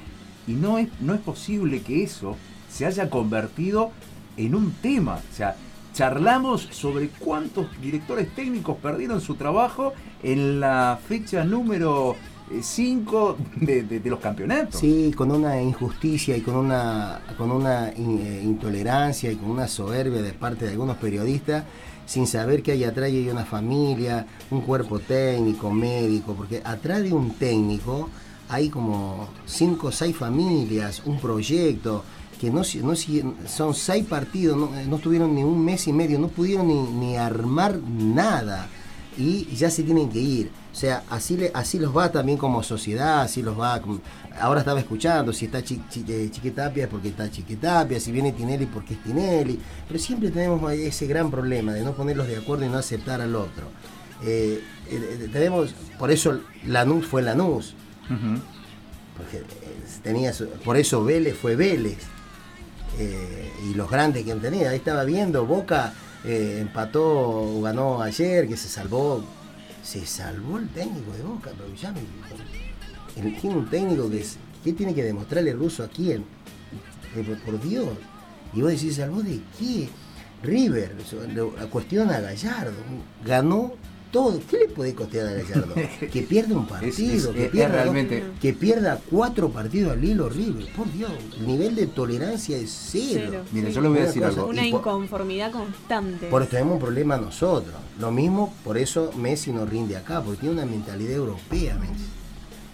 y 0.47 0.53
no 0.53 0.77
es, 0.77 0.87
no 1.01 1.13
es 1.13 1.21
posible 1.21 1.81
que 1.81 2.03
eso 2.03 2.35
se 2.69 2.85
haya 2.85 3.09
convertido 3.09 3.91
en 4.37 4.55
un 4.55 4.71
tema. 4.73 5.15
O 5.31 5.35
sea, 5.35 5.55
charlamos 5.93 6.67
sobre 6.71 7.09
cuántos 7.09 7.65
directores 7.81 8.33
técnicos 8.35 8.77
perdieron 8.77 9.19
su 9.19 9.35
trabajo 9.35 9.93
en 10.23 10.59
la 10.59 10.99
fecha 11.07 11.43
número 11.43 12.15
5 12.61 13.37
de, 13.57 13.83
de- 13.83 14.09
los 14.09 14.19
campeonatos. 14.19 14.79
Sí, 14.79 15.11
con 15.15 15.31
una 15.31 15.61
injusticia 15.61 16.37
y 16.37 16.41
con 16.41 16.55
una, 16.55 17.19
con 17.37 17.51
una 17.51 17.89
eh, 17.89 18.41
intolerancia 18.43 19.31
y 19.31 19.35
con 19.35 19.49
una 19.51 19.67
soberbia 19.67 20.21
de 20.21 20.31
parte 20.33 20.65
de 20.65 20.71
algunos 20.71 20.97
periodistas, 20.97 21.65
sin 22.07 22.25
saber 22.25 22.63
que 22.63 22.71
hay 22.71 22.85
atrás 22.85 23.07
hay 23.07 23.29
una 23.29 23.45
familia, 23.45 24.25
un 24.49 24.61
cuerpo 24.61 24.97
técnico, 24.97 25.69
médico, 25.69 26.33
porque 26.33 26.61
atrás 26.63 27.03
de 27.03 27.13
un 27.13 27.31
técnico 27.31 28.09
hay 28.49 28.69
como 28.69 29.27
cinco 29.45 29.87
o 29.87 29.91
seis 29.91 30.15
familias, 30.15 31.03
un 31.05 31.19
proyecto, 31.19 32.03
que 32.39 32.49
no, 32.49 32.61
no 32.83 32.93
son 33.47 33.73
seis 33.73 34.05
partidos, 34.05 34.57
no, 34.57 34.71
no 34.87 34.95
estuvieron 34.95 35.35
ni 35.35 35.43
un 35.43 35.63
mes 35.63 35.87
y 35.87 35.93
medio, 35.93 36.17
no 36.17 36.29
pudieron 36.29 36.67
ni, 36.99 37.17
armar 37.17 37.77
nada 37.77 38.69
y 39.17 39.45
ya 39.55 39.69
se 39.69 39.83
tienen 39.83 40.09
que 40.09 40.19
ir. 40.19 40.51
O 40.71 40.75
sea, 40.75 41.03
así, 41.09 41.37
así 41.53 41.79
los 41.79 41.95
va 41.95 42.11
también 42.11 42.37
como 42.37 42.61
sociedad, 42.63 43.21
así 43.21 43.41
los 43.41 43.59
va. 43.59 43.81
Ahora 44.39 44.59
estaba 44.61 44.79
escuchando, 44.79 45.33
si 45.33 45.45
está 45.45 45.63
Chi- 45.63 45.81
Chi- 45.89 46.05
eh, 46.07 46.29
Chiquitapia 46.31 46.83
es 46.85 46.89
porque 46.89 47.09
está 47.09 47.29
Chiquitapia, 47.29 47.99
si 47.99 48.11
viene 48.11 48.31
Tinelli 48.31 48.65
porque 48.65 48.93
es 48.95 49.03
Tinelli. 49.03 49.59
Pero 49.87 49.99
siempre 49.99 50.29
tenemos 50.31 50.71
ese 50.71 51.07
gran 51.07 51.29
problema 51.31 51.73
de 51.73 51.83
no 51.83 51.93
ponerlos 51.93 52.27
de 52.27 52.37
acuerdo 52.37 52.65
y 52.65 52.69
no 52.69 52.77
aceptar 52.77 53.21
al 53.21 53.35
otro. 53.35 53.65
Eh, 54.23 54.61
eh, 54.89 55.29
tenemos, 55.31 55.73
por 55.99 56.09
eso 56.11 56.39
Lanús 56.65 57.05
fue 57.05 57.21
Lanús, 57.21 57.73
porque 59.17 59.43
tenía 60.03 60.31
por 60.63 60.77
eso 60.77 61.03
Vélez 61.03 61.35
fue 61.37 61.55
Vélez. 61.55 61.97
Eh, 62.99 63.51
y 63.69 63.73
los 63.75 63.89
grandes 63.89 64.23
que 64.23 64.31
han 64.31 64.39
tenido. 64.39 64.69
Ahí 64.69 64.77
estaba 64.77 65.03
viendo, 65.03 65.45
Boca 65.45 65.93
empató, 66.23 67.61
ganó 67.61 68.01
ayer, 68.01 68.47
que 68.47 68.57
se 68.57 68.67
salvó. 68.69 69.23
Se 69.83 70.05
salvó 70.05 70.57
el 70.57 70.67
técnico 70.69 71.11
de 71.13 71.23
Boca, 71.23 71.51
pero 71.57 71.73
ya 71.75 71.91
me- 71.91 72.01
tiene 73.21 73.55
un 73.57 73.69
técnico 73.69 74.09
que, 74.09 74.21
es- 74.21 74.37
¿qué 74.63 74.73
tiene 74.73 74.93
que 74.93 75.03
demostrarle 75.03 75.51
el 75.51 75.59
ruso 75.59 75.83
a 75.83 75.87
quién? 75.87 76.23
Eh, 77.15 77.23
por, 77.23 77.39
por 77.55 77.61
Dios. 77.61 77.87
Y 78.53 78.61
vos 78.61 78.71
decís, 78.71 78.95
¿salvó 78.95 79.21
de 79.21 79.39
qué? 79.59 79.89
River, 80.43 80.95
cuestiona 81.71 82.17
a 82.17 82.21
Gallardo. 82.21 82.73
Ganó 83.25 83.73
todo. 84.11 84.39
¿Qué 84.49 84.59
le 84.59 84.67
puede 84.67 84.93
costear 84.93 85.27
a 85.27 85.31
Gallardo? 85.33 85.73
Que 86.11 86.21
pierda 86.21 86.55
un 86.55 86.67
partido, 86.67 86.91
Es- 86.91 87.25
es- 87.25 87.27
que 87.27 87.45
pierda 87.49 87.83
dos- 87.83 87.93
realmente- 87.93 88.23
que 88.39 88.53
pierda 88.53 89.01
cuatro 89.09 89.49
partidos 89.49 89.93
al 89.93 90.03
hilo 90.03 90.29
River. 90.29 90.67
Por 90.75 90.91
Dios, 90.93 91.11
el 91.39 91.47
nivel 91.47 91.75
de 91.75 91.87
tolerancia 91.87 92.55
es 92.57 92.69
cero. 92.91 93.23
Cero. 93.31 93.43
Mire, 93.51 93.67
Sí. 93.69 93.73
yo 93.73 93.81
le 93.81 93.87
voy 93.89 93.97
a 93.97 94.01
Una 94.01 94.07
decir 94.07 94.21
cosa, 94.23 94.33
algo. 94.35 94.49
Una 94.51 94.61
por- 94.61 94.67
inconformidad 94.79 95.51
constante. 95.51 96.27
Por 96.27 96.41
eso 96.43 96.51
tenemos 96.51 96.73
un 96.75 96.79
problema 96.81 97.17
nosotros. 97.17 97.75
Lo 97.99 98.11
mismo, 98.11 98.53
por 98.63 98.77
eso 98.77 99.11
Messi 99.17 99.51
no 99.51 99.65
rinde 99.65 99.97
acá, 99.97 100.21
porque 100.21 100.41
tiene 100.41 100.53
una 100.55 100.65
mentalidad 100.65 101.13
europea, 101.13 101.75
Messi. 101.77 102.05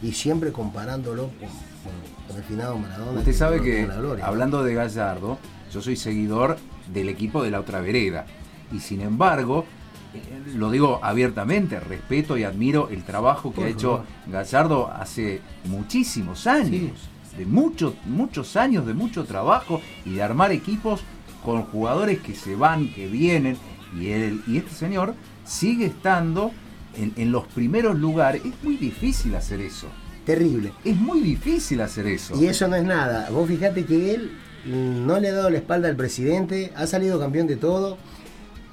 Y 0.04 0.12
siempre 0.12 0.52
comparándolo 0.52 1.30
con, 1.40 1.50
con- 1.50 2.28
con 2.28 2.38
el 2.38 2.44
finado 2.44 2.78
Maradona. 2.78 3.20
Usted 3.20 3.34
sabe 3.34 3.62
que, 3.62 3.88
hablando 4.22 4.64
de 4.64 4.74
Gallardo, 4.76 5.40
yo 5.72 5.82
soy 5.82 5.96
seguidor 5.96 6.58
del 6.94 7.10
equipo 7.10 7.42
de 7.44 7.50
la 7.52 7.60
otra 7.60 7.82
vereda. 7.82 8.26
Y 8.72 8.80
sin 8.80 9.02
embargo, 9.02 9.66
eh, 10.14 10.20
lo 10.56 10.70
digo 10.72 11.00
abiertamente, 11.02 11.80
respeto 11.80 12.38
y 12.38 12.44
admiro 12.44 12.90
el 12.90 13.04
trabajo 13.04 13.52
que 13.52 13.56
Por 13.56 13.66
ha 13.66 13.70
hecho. 13.70 14.04
Gallardo 14.28 14.92
hace 14.92 15.42
muchísimos 15.66 16.46
años. 16.48 17.10
De 17.38 17.46
muchos, 17.48 17.94
muchos 18.06 18.56
años 18.58 18.86
de 18.86 18.94
mucho 18.94 19.24
trabajo 19.26 19.82
y 20.06 20.14
de 20.16 20.22
armar 20.24 20.52
equipos 20.52 21.02
con 21.44 21.64
jugadores 21.64 22.20
que 22.20 22.36
se 22.36 22.56
van, 22.56 22.94
que 22.94 23.08
vienen. 23.08 23.58
Y, 24.00 24.10
él, 24.10 24.42
y 24.48 24.58
este 24.58 24.72
señor 24.72 25.16
sigue 25.46 25.86
estando 25.88 26.52
en, 26.98 27.14
en 27.16 27.32
los 27.32 27.48
primeros 27.48 27.98
lugares. 27.98 28.42
Es 28.46 28.64
muy 28.64 28.78
difícil 28.78 29.36
hacer 29.36 29.62
eso. 29.62 29.88
Terrible. 30.26 30.74
Es 30.86 30.96
muy 30.96 31.20
difícil 31.20 31.82
hacer 31.82 32.08
eso. 32.08 32.42
Y 32.42 32.48
eso 32.48 32.68
no 32.68 32.76
es 32.76 32.84
nada. 32.84 33.30
Vos 33.30 33.48
fijate 33.48 33.86
que 33.86 34.16
él 34.16 34.32
no 34.66 35.20
le 35.20 35.30
ha 35.30 35.34
dado 35.34 35.50
la 35.50 35.58
espalda 35.58 35.90
al 35.90 35.96
presidente, 35.96 36.72
ha 36.76 36.88
salido 36.88 37.20
campeón 37.20 37.48
de 37.48 37.58
todo. 37.58 37.98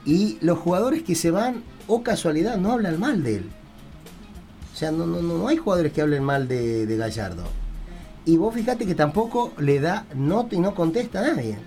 Y 0.04 0.38
los 0.40 0.58
jugadores 0.58 1.02
que 1.02 1.14
se 1.14 1.30
van, 1.30 1.62
o 1.86 2.02
casualidad, 2.02 2.56
no 2.56 2.72
hablan 2.72 3.00
mal 3.00 3.22
de 3.22 3.36
él. 3.36 3.50
O 4.72 4.76
sea, 4.76 4.92
no, 4.92 5.06
no, 5.06 5.20
no, 5.20 5.38
no 5.38 5.48
hay 5.48 5.56
jugadores 5.56 5.92
que 5.92 6.00
hablen 6.00 6.22
mal 6.22 6.48
de, 6.48 6.86
de 6.86 6.96
Gallardo. 6.96 7.44
Y 8.24 8.36
vos 8.36 8.54
fijate 8.54 8.86
que 8.86 8.94
tampoco 8.94 9.52
le 9.58 9.80
da 9.80 10.06
nota 10.14 10.54
y 10.54 10.60
no 10.60 10.74
contesta 10.74 11.18
a 11.18 11.34
nadie. 11.34 11.58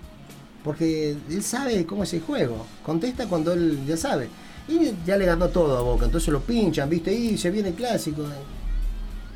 Porque 0.64 1.18
él 1.30 1.44
sabe 1.44 1.86
cómo 1.86 2.04
es 2.04 2.14
el 2.14 2.22
juego. 2.22 2.66
Contesta 2.86 3.28
cuando 3.28 3.52
él 3.52 3.80
ya 3.86 3.98
sabe. 3.98 4.30
Y 4.68 4.94
ya 5.06 5.18
le 5.18 5.26
ganó 5.26 5.50
todo 5.50 5.78
a 5.78 5.82
Boca. 5.82 6.06
Entonces 6.06 6.30
lo 6.30 6.42
pinchan, 6.42 6.90
¿viste? 6.90 7.14
Y 7.14 7.38
se 7.38 7.52
viene 7.52 7.70
el 7.70 7.76
clásico. 7.76 8.24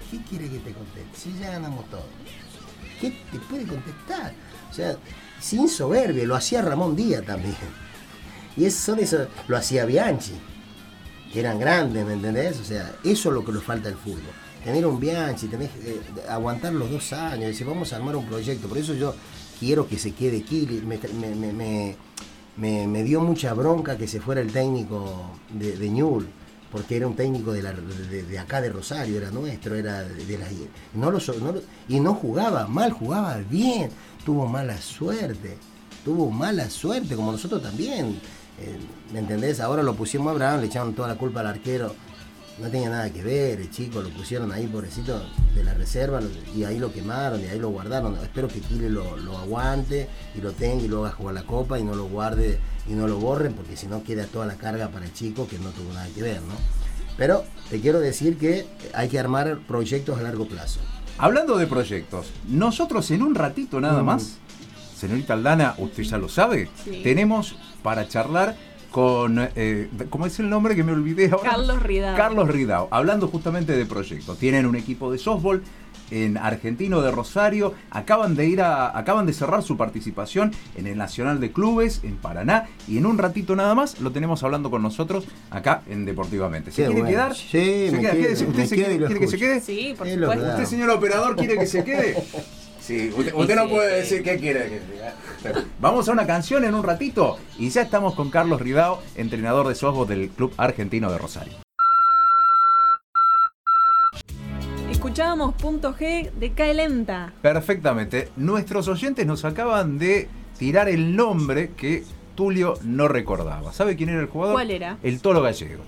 ¿Qué 0.09 0.21
quiere 0.29 0.45
que 0.49 0.59
te 0.59 0.71
conteste? 0.71 1.17
Si 1.17 1.37
ya 1.39 1.51
ganamos 1.51 1.89
todo. 1.89 2.05
¿Qué 3.01 3.11
te 3.31 3.37
puede 3.39 3.65
contestar? 3.65 4.33
O 4.71 4.73
sea, 4.73 4.95
sin 5.39 5.67
soberbia. 5.67 6.23
Lo 6.25 6.35
hacía 6.35 6.61
Ramón 6.61 6.95
Díaz 6.95 7.25
también. 7.25 7.55
Y 8.55 8.65
es, 8.65 8.73
son 8.75 8.99
eso, 8.99 9.27
lo 9.47 9.57
hacía 9.57 9.85
Bianchi. 9.85 10.31
Que 11.33 11.41
eran 11.41 11.59
grandes, 11.59 12.05
¿me 12.05 12.13
entendés? 12.13 12.59
O 12.59 12.63
sea, 12.63 12.95
eso 13.03 13.29
es 13.29 13.35
lo 13.35 13.43
que 13.43 13.51
nos 13.51 13.63
falta 13.63 13.89
al 13.89 13.95
fútbol. 13.95 14.21
Tener 14.63 14.85
un 14.87 14.99
Bianchi, 14.99 15.47
tener, 15.47 15.69
eh, 15.83 15.99
aguantar 16.29 16.73
los 16.73 16.89
dos 16.89 17.11
años, 17.13 17.47
decir, 17.47 17.67
vamos 17.67 17.91
a 17.93 17.97
armar 17.97 18.15
un 18.15 18.25
proyecto. 18.25 18.67
Por 18.69 18.77
eso 18.77 18.93
yo 18.93 19.13
quiero 19.59 19.87
que 19.87 19.99
se 19.99 20.13
quede 20.13 20.41
Kili. 20.41 20.81
Me- 20.81 20.97
me- 21.51 21.95
me- 22.57 22.87
me- 22.87 23.03
dio 23.03 23.21
mucha 23.21 23.53
bronca 23.53 23.97
que 23.97 24.07
se 24.07 24.19
fuera 24.19 24.41
el 24.41 24.51
técnico 24.51 25.31
de, 25.51 25.77
de 25.77 25.89
Ñul, 25.89 26.27
porque 26.71 26.97
era 26.97 27.07
un 27.07 27.15
técnico 27.15 27.53
de, 27.53 27.61
la- 27.63 27.71
de- 27.73 28.39
acá 28.39 28.61
de 28.61 28.69
Rosario, 28.69 29.17
era 29.17 29.31
nuestro, 29.31 29.75
era 29.75 30.01
de, 30.03 30.37
la, 30.37 30.47
no 30.93 31.11
lo, 31.11 31.19
y 31.87 31.99
no 31.99 32.13
jugaba 32.13 32.67
mal, 32.67 32.91
jugaba 32.91 33.37
bien, 33.49 33.89
tuvo 34.25 34.45
mala 34.47 34.77
suerte, 34.81 35.57
tuvo 36.03 36.29
mala 36.31 36.69
suerte, 36.69 37.15
como 37.15 37.31
nosotros 37.31 37.61
también. 37.61 38.19
eh, 38.59 38.77
¿Me 39.13 39.19
entendés? 39.19 39.59
Ahora 39.59 39.83
lo 39.83 39.95
pusimos 39.95 40.27
a 40.27 40.31
Abraham, 40.31 40.61
le 40.61 40.65
echaron 40.67 40.93
toda 40.93 41.07
la 41.07 41.15
culpa 41.15 41.39
al 41.41 41.47
arquero. 41.47 41.95
No 42.59 42.69
tenía 42.69 42.89
nada 42.89 43.09
que 43.11 43.21
ver, 43.21 43.61
el 43.61 43.69
chico 43.69 44.01
lo 44.01 44.09
pusieron 44.09 44.51
ahí, 44.51 44.65
pobrecito, 44.65 45.21
de 45.53 45.63
la 45.63 45.75
reserva, 45.75 46.19
y 46.55 46.63
ahí 46.63 46.79
lo 46.79 46.91
quemaron, 46.91 47.39
y 47.39 47.45
ahí 47.45 47.59
lo 47.59 47.69
guardaron. 47.69 48.15
Espero 48.23 48.47
que 48.47 48.61
Chile 48.61 48.89
lo, 48.89 49.15
lo 49.17 49.37
aguante 49.37 50.07
y 50.35 50.41
lo 50.41 50.51
tenga 50.53 50.83
y 50.83 50.87
lo 50.87 51.05
haga 51.05 51.15
jugar 51.15 51.35
la 51.35 51.43
copa 51.43 51.77
y 51.77 51.83
no 51.83 51.93
lo 51.93 52.05
guarde 52.05 52.57
y 52.89 52.93
no 52.93 53.07
lo 53.07 53.17
borren, 53.19 53.53
porque 53.53 53.77
si 53.77 53.85
no 53.85 54.03
queda 54.03 54.25
toda 54.25 54.47
la 54.47 54.55
carga 54.55 54.89
para 54.89 55.05
el 55.05 55.13
chico 55.13 55.47
que 55.47 55.59
no 55.59 55.69
tuvo 55.69 55.93
nada 55.93 56.07
que 56.15 56.23
ver, 56.23 56.41
¿no? 56.41 56.55
Pero 57.15 57.43
te 57.69 57.79
quiero 57.79 57.99
decir 57.99 58.37
que 58.37 58.65
hay 58.93 59.07
que 59.07 59.19
armar 59.19 59.59
proyectos 59.67 60.17
a 60.19 60.23
largo 60.23 60.47
plazo. 60.47 60.79
Hablando 61.19 61.57
de 61.57 61.67
proyectos, 61.67 62.27
nosotros 62.47 63.09
en 63.11 63.21
un 63.21 63.35
ratito 63.35 63.79
nada 63.79 64.01
Mm. 64.01 64.05
más, 64.05 64.37
señorita 64.95 65.33
Aldana, 65.33 65.75
usted 65.77 66.01
ya 66.03 66.17
lo 66.17 66.27
sabe, 66.27 66.69
Sí. 66.83 67.01
tenemos 67.03 67.55
para 67.83 68.07
charlar 68.07 68.55
con, 68.91 69.49
eh, 69.55 69.89
¿cómo 70.09 70.25
es 70.25 70.39
el 70.39 70.49
nombre 70.49 70.75
que 70.75 70.83
me 70.83 70.91
olvidé 70.91 71.29
ahora? 71.31 71.49
Carlos 71.51 71.83
Ridao. 71.83 72.17
Carlos 72.17 72.47
Ridao, 72.49 72.87
hablando 72.91 73.27
justamente 73.27 73.75
de 73.75 73.85
proyectos. 73.85 74.37
Tienen 74.37 74.65
un 74.65 74.75
equipo 74.75 75.11
de 75.11 75.17
softball 75.17 75.63
en 76.11 76.37
Argentino 76.37 77.01
de 77.01 77.11
Rosario, 77.11 77.73
acaban 77.91 78.35
de 78.35 78.47
ir 78.47 78.61
a, 78.61 78.97
acaban 78.97 79.25
de 79.25 79.33
cerrar 79.33 79.63
su 79.63 79.77
participación 79.77 80.53
en 80.75 80.87
el 80.87 80.97
Nacional 80.97 81.39
de 81.39 81.51
Clubes 81.51 82.01
en 82.03 82.15
Paraná 82.15 82.67
y 82.87 82.97
en 82.97 83.05
un 83.05 83.17
ratito 83.17 83.55
nada 83.55 83.75
más 83.75 83.99
lo 83.99 84.11
tenemos 84.11 84.43
hablando 84.43 84.69
con 84.69 84.81
nosotros 84.81 85.25
acá 85.49 85.81
en 85.87 86.05
Deportivamente. 86.05 86.71
¿Se 86.71 86.83
Qué 86.83 86.87
quiere 86.87 87.01
bueno. 87.01 87.09
quedar? 87.09 87.35
Sí, 87.35 87.89
¿Se 87.89 87.91
me 87.91 87.99
queda? 87.99 88.13
¿Usted 88.13 88.47
me 88.55 88.67
se 88.67 88.75
quiere, 88.75 89.19
que 89.19 89.27
se 89.27 89.37
quede? 89.37 89.59
Sí, 89.61 89.95
por 89.97 90.07
supuesto. 90.07 90.47
¿Usted, 90.47 90.65
señor 90.65 90.89
operador, 90.91 91.35
quiere 91.35 91.57
que 91.57 91.67
se 91.67 91.83
quede? 91.83 92.15
Sí, 92.87 93.11
usted, 93.13 93.33
usted 93.35 93.55
no 93.57 93.67
puede 93.67 93.97
decir 93.97 94.23
qué 94.23 94.37
quiere 94.37 94.61
que 94.69 94.79
diga. 94.79 95.13
Vamos 95.81 96.07
a 96.07 96.13
una 96.13 96.25
canción 96.25 96.63
en 96.63 96.73
un 96.73 96.83
ratito 96.83 97.37
y 97.59 97.69
ya 97.69 97.81
estamos 97.81 98.15
con 98.15 98.29
Carlos 98.29 98.61
Ridao, 98.61 99.03
entrenador 99.15 99.67
de 99.67 99.75
softball 99.75 100.07
del 100.07 100.29
Club 100.29 100.53
Argentino 100.55 101.11
de 101.11 101.17
Rosario. 101.17 101.51
Escuchábamos 104.89 105.55
punto 105.55 105.95
G 105.95 106.31
de 106.31 106.53
Cae 106.53 106.73
Lenta. 106.75 107.33
Perfectamente. 107.41 108.29
Nuestros 108.37 108.87
oyentes 108.87 109.25
nos 109.25 109.43
acaban 109.43 109.99
de 109.99 110.29
tirar 110.57 110.87
el 110.87 111.13
nombre 111.13 111.71
que 111.75 112.05
Tulio 112.35 112.75
no 112.83 113.09
recordaba. 113.09 113.73
¿Sabe 113.73 113.97
quién 113.97 114.11
era 114.11 114.21
el 114.21 114.27
jugador? 114.27 114.55
¿Cuál 114.55 114.71
era? 114.71 114.97
El 115.03 115.19
Tolo 115.19 115.41
Gallego. 115.41 115.83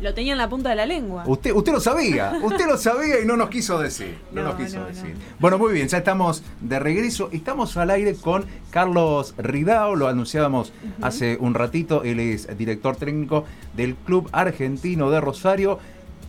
Lo 0.00 0.12
tenía 0.12 0.32
en 0.32 0.38
la 0.38 0.48
punta 0.48 0.68
de 0.68 0.76
la 0.76 0.84
lengua. 0.84 1.24
Usted, 1.26 1.52
usted 1.52 1.72
lo 1.72 1.80
sabía, 1.80 2.38
usted 2.42 2.66
lo 2.66 2.76
sabía 2.76 3.20
y 3.20 3.24
no 3.26 3.36
nos 3.36 3.48
quiso 3.48 3.78
decir. 3.78 4.18
No, 4.30 4.42
No, 4.42 4.48
nos 4.48 4.56
quiso 4.60 4.80
no, 4.80 4.86
decir. 4.86 5.14
no. 5.14 5.20
Bueno, 5.38 5.58
muy 5.58 5.72
bien, 5.72 5.88
ya 5.88 5.98
estamos 5.98 6.42
de 6.60 6.78
regreso. 6.78 7.30
Estamos 7.32 7.76
al 7.78 7.88
aire 7.90 8.14
con 8.14 8.44
Carlos 8.70 9.34
Ridao, 9.38 9.96
lo 9.96 10.06
anunciábamos 10.08 10.72
hace 11.00 11.38
un 11.40 11.54
ratito. 11.54 12.02
Él 12.04 12.20
es 12.20 12.58
director 12.58 12.96
técnico 12.96 13.44
del 13.74 13.94
Club 13.94 14.28
Argentino 14.32 15.10
de 15.10 15.20
Rosario, 15.22 15.78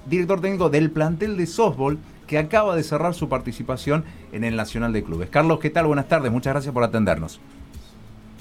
director 0.05 0.39
técnico 0.39 0.69
del 0.69 0.89
plantel 0.89 1.35
de 1.35 1.45
softball 1.45 1.97
que 2.25 2.37
acaba 2.37 2.75
de 2.75 2.83
cerrar 2.83 3.13
su 3.15 3.27
participación 3.27 4.05
en 4.31 4.45
el 4.45 4.55
Nacional 4.55 4.93
de 4.93 5.03
Clubes. 5.03 5.29
Carlos, 5.29 5.59
¿qué 5.59 5.69
tal? 5.69 5.87
Buenas 5.87 6.07
tardes, 6.07 6.31
muchas 6.31 6.53
gracias 6.53 6.73
por 6.73 6.83
atendernos. 6.83 7.41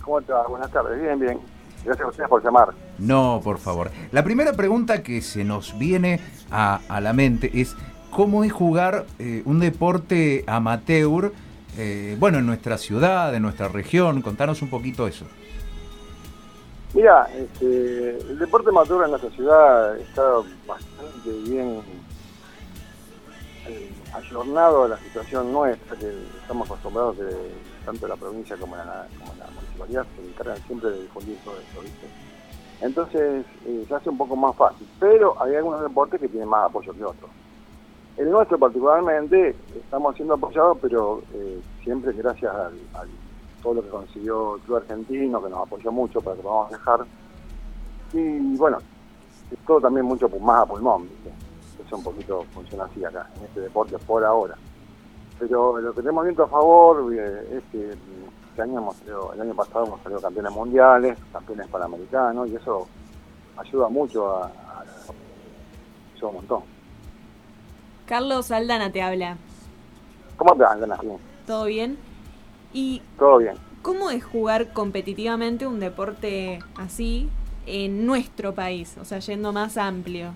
¿Cómo 0.03 0.21
va? 0.21 0.47
Buenas 0.47 0.71
tardes. 0.71 1.03
Bien, 1.03 1.19
bien. 1.19 1.56
Gracias 1.87 2.05
a 2.05 2.11
ustedes 2.11 2.29
por 2.29 2.45
llamar. 2.45 2.75
No, 2.99 3.41
por 3.43 3.59
favor. 3.59 3.91
La 4.11 4.25
primera 4.25 4.55
pregunta 4.55 5.03
que 5.05 5.23
se 5.23 5.45
nos 5.45 5.79
viene 5.79 6.21
a, 6.51 6.81
a 6.89 7.01
la 7.01 7.13
mente 7.13 7.51
es 7.55 7.77
cómo 8.11 8.43
es 8.43 8.53
jugar 8.53 9.07
eh, 9.21 9.43
un 9.45 9.61
deporte 9.61 10.43
amateur, 10.49 11.33
eh, 11.79 12.17
bueno, 12.19 12.39
en 12.39 12.47
nuestra 12.47 12.77
ciudad, 12.77 13.35
en 13.35 13.43
nuestra 13.43 13.69
región. 13.69 14.21
Contanos 14.21 14.63
un 14.63 14.71
poquito 14.71 15.07
eso. 15.07 15.27
Mira, 16.93 17.29
este, 17.37 18.19
el 18.19 18.39
deporte 18.39 18.71
amateur 18.71 19.05
en 19.05 19.11
nuestra 19.11 19.31
ciudad 19.31 19.97
está 19.99 20.23
bastante 20.67 21.31
bien 21.47 21.83
eh, 23.69 23.93
ayornado 24.13 24.85
a 24.85 24.89
la 24.89 24.99
situación 24.99 25.53
nuestra, 25.53 25.97
que 25.97 26.11
estamos 26.41 26.67
acostumbrados 26.67 27.17
que 27.17 27.25
tanto 27.87 28.09
la 28.09 28.17
provincia 28.17 28.57
como 28.57 28.77
la, 28.77 29.07
como 29.19 29.33
la 29.39 29.47
municipalidad 29.55 30.07
se 30.17 30.29
encargan 30.29 30.59
siempre 30.67 30.91
de 30.91 31.03
difundir 31.03 31.39
todo 31.45 31.55
eso, 31.55 31.81
¿viste? 31.81 32.07
Entonces 32.83 33.47
eh, 33.65 33.85
se 33.89 33.95
hace 33.95 34.11
un 34.11 34.19
poco 34.19 34.37
más 34.37 34.55
fácil, 34.57 34.87
pero 35.01 35.41
hay 35.41 35.55
algunos 35.55 35.81
deportes 35.81 36.21
que 36.21 36.29
tienen 36.29 36.49
más 36.49 36.69
apoyo 36.69 36.93
que 36.93 37.05
otros. 37.05 37.31
El 38.17 38.31
nuestro 38.31 38.59
particularmente 38.59 39.55
estamos 39.75 40.17
siendo 40.17 40.35
apoyados, 40.35 40.77
pero 40.83 41.23
eh, 41.33 41.61
siempre 41.85 42.13
gracias 42.13 42.53
al, 42.55 42.75
al 42.95 43.09
todo 43.63 43.75
lo 43.75 43.83
que 43.83 43.89
consiguió 43.89 44.57
el 44.57 44.63
Club 44.63 44.77
Argentino, 44.79 45.43
que 45.43 45.49
nos 45.49 45.67
apoyó 45.67 45.93
mucho 45.93 46.21
para 46.21 46.37
que 46.37 46.43
podamos 46.43 46.69
viajar. 46.69 47.01
Y 48.13 48.57
bueno, 48.57 48.79
todo 49.67 49.81
también 49.81 50.07
mucho 50.07 50.29
más 50.41 50.63
a 50.63 50.67
pulmón, 50.67 51.09
¿viste? 51.09 51.31
Eso 51.85 51.97
un 51.97 52.03
poquito 52.03 52.45
funciona 52.53 52.85
así 52.85 53.05
acá, 53.05 53.29
en 53.37 53.45
este 53.45 53.61
deporte 53.61 53.97
por 53.99 54.25
ahora. 54.25 54.57
Pero 55.39 55.79
lo 55.81 55.93
que 55.93 56.01
tenemos 56.01 56.25
viento 56.25 56.45
a 56.45 56.49
favor 56.49 57.13
eh, 57.15 57.59
es 57.59 57.63
que 57.71 57.79
mm, 57.79 58.49
este 58.51 58.63
año 58.63 58.79
hemos 58.79 58.97
salido- 58.97 59.33
el 59.35 59.41
año 59.43 59.55
pasado 59.55 59.85
hemos 59.87 60.01
salido 60.03 60.21
campeones 60.21 60.53
mundiales, 60.53 61.19
campeones 61.33 61.69
panamericanos, 61.69 62.49
y 62.51 62.57
eso 62.57 62.87
ayuda 63.59 63.89
mucho 63.89 64.29
a, 64.37 64.47
a 64.47 64.85
ayuda 66.15 66.29
un 66.29 66.35
montón. 66.37 66.63
Carlos 68.07 68.51
Aldana 68.51 68.91
te 68.93 69.03
habla. 69.03 69.37
¿Cómo 70.37 70.55
te 70.55 70.63
van, 70.63 70.81
Dana? 70.81 70.97
Bien, 71.03 71.19
¿Todo 71.47 71.65
bien? 71.65 71.99
¿Y 72.73 73.03
Todo 73.19 73.39
bien. 73.39 73.55
cómo 73.83 74.11
es 74.11 74.25
jugar 74.25 74.73
competitivamente 74.73 75.67
un 75.67 75.81
deporte 75.81 76.59
así 76.77 77.29
en 77.67 78.07
nuestro 78.07 78.55
país? 78.55 78.97
O 79.01 79.05
sea, 79.05 79.19
yendo 79.19 79.53
más 79.53 79.77
amplio. 79.77 80.35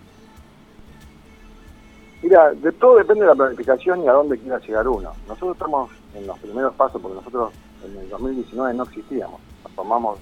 Mira, 2.22 2.52
de 2.52 2.70
todo 2.72 2.96
depende 2.96 3.22
de 3.22 3.28
la 3.28 3.34
planificación 3.34 4.04
y 4.04 4.08
a 4.08 4.12
dónde 4.12 4.38
quiera 4.38 4.58
llegar 4.58 4.86
uno. 4.86 5.12
Nosotros 5.26 5.52
estamos 5.52 5.90
en 6.14 6.26
los 6.26 6.38
primeros 6.38 6.74
pasos 6.74 7.00
porque 7.00 7.16
nosotros 7.16 7.52
en 7.82 7.96
el 7.96 8.10
2019 8.10 8.74
no 8.74 8.82
existíamos. 8.82 9.40
Nos 9.64 9.72
formamos, 9.72 10.18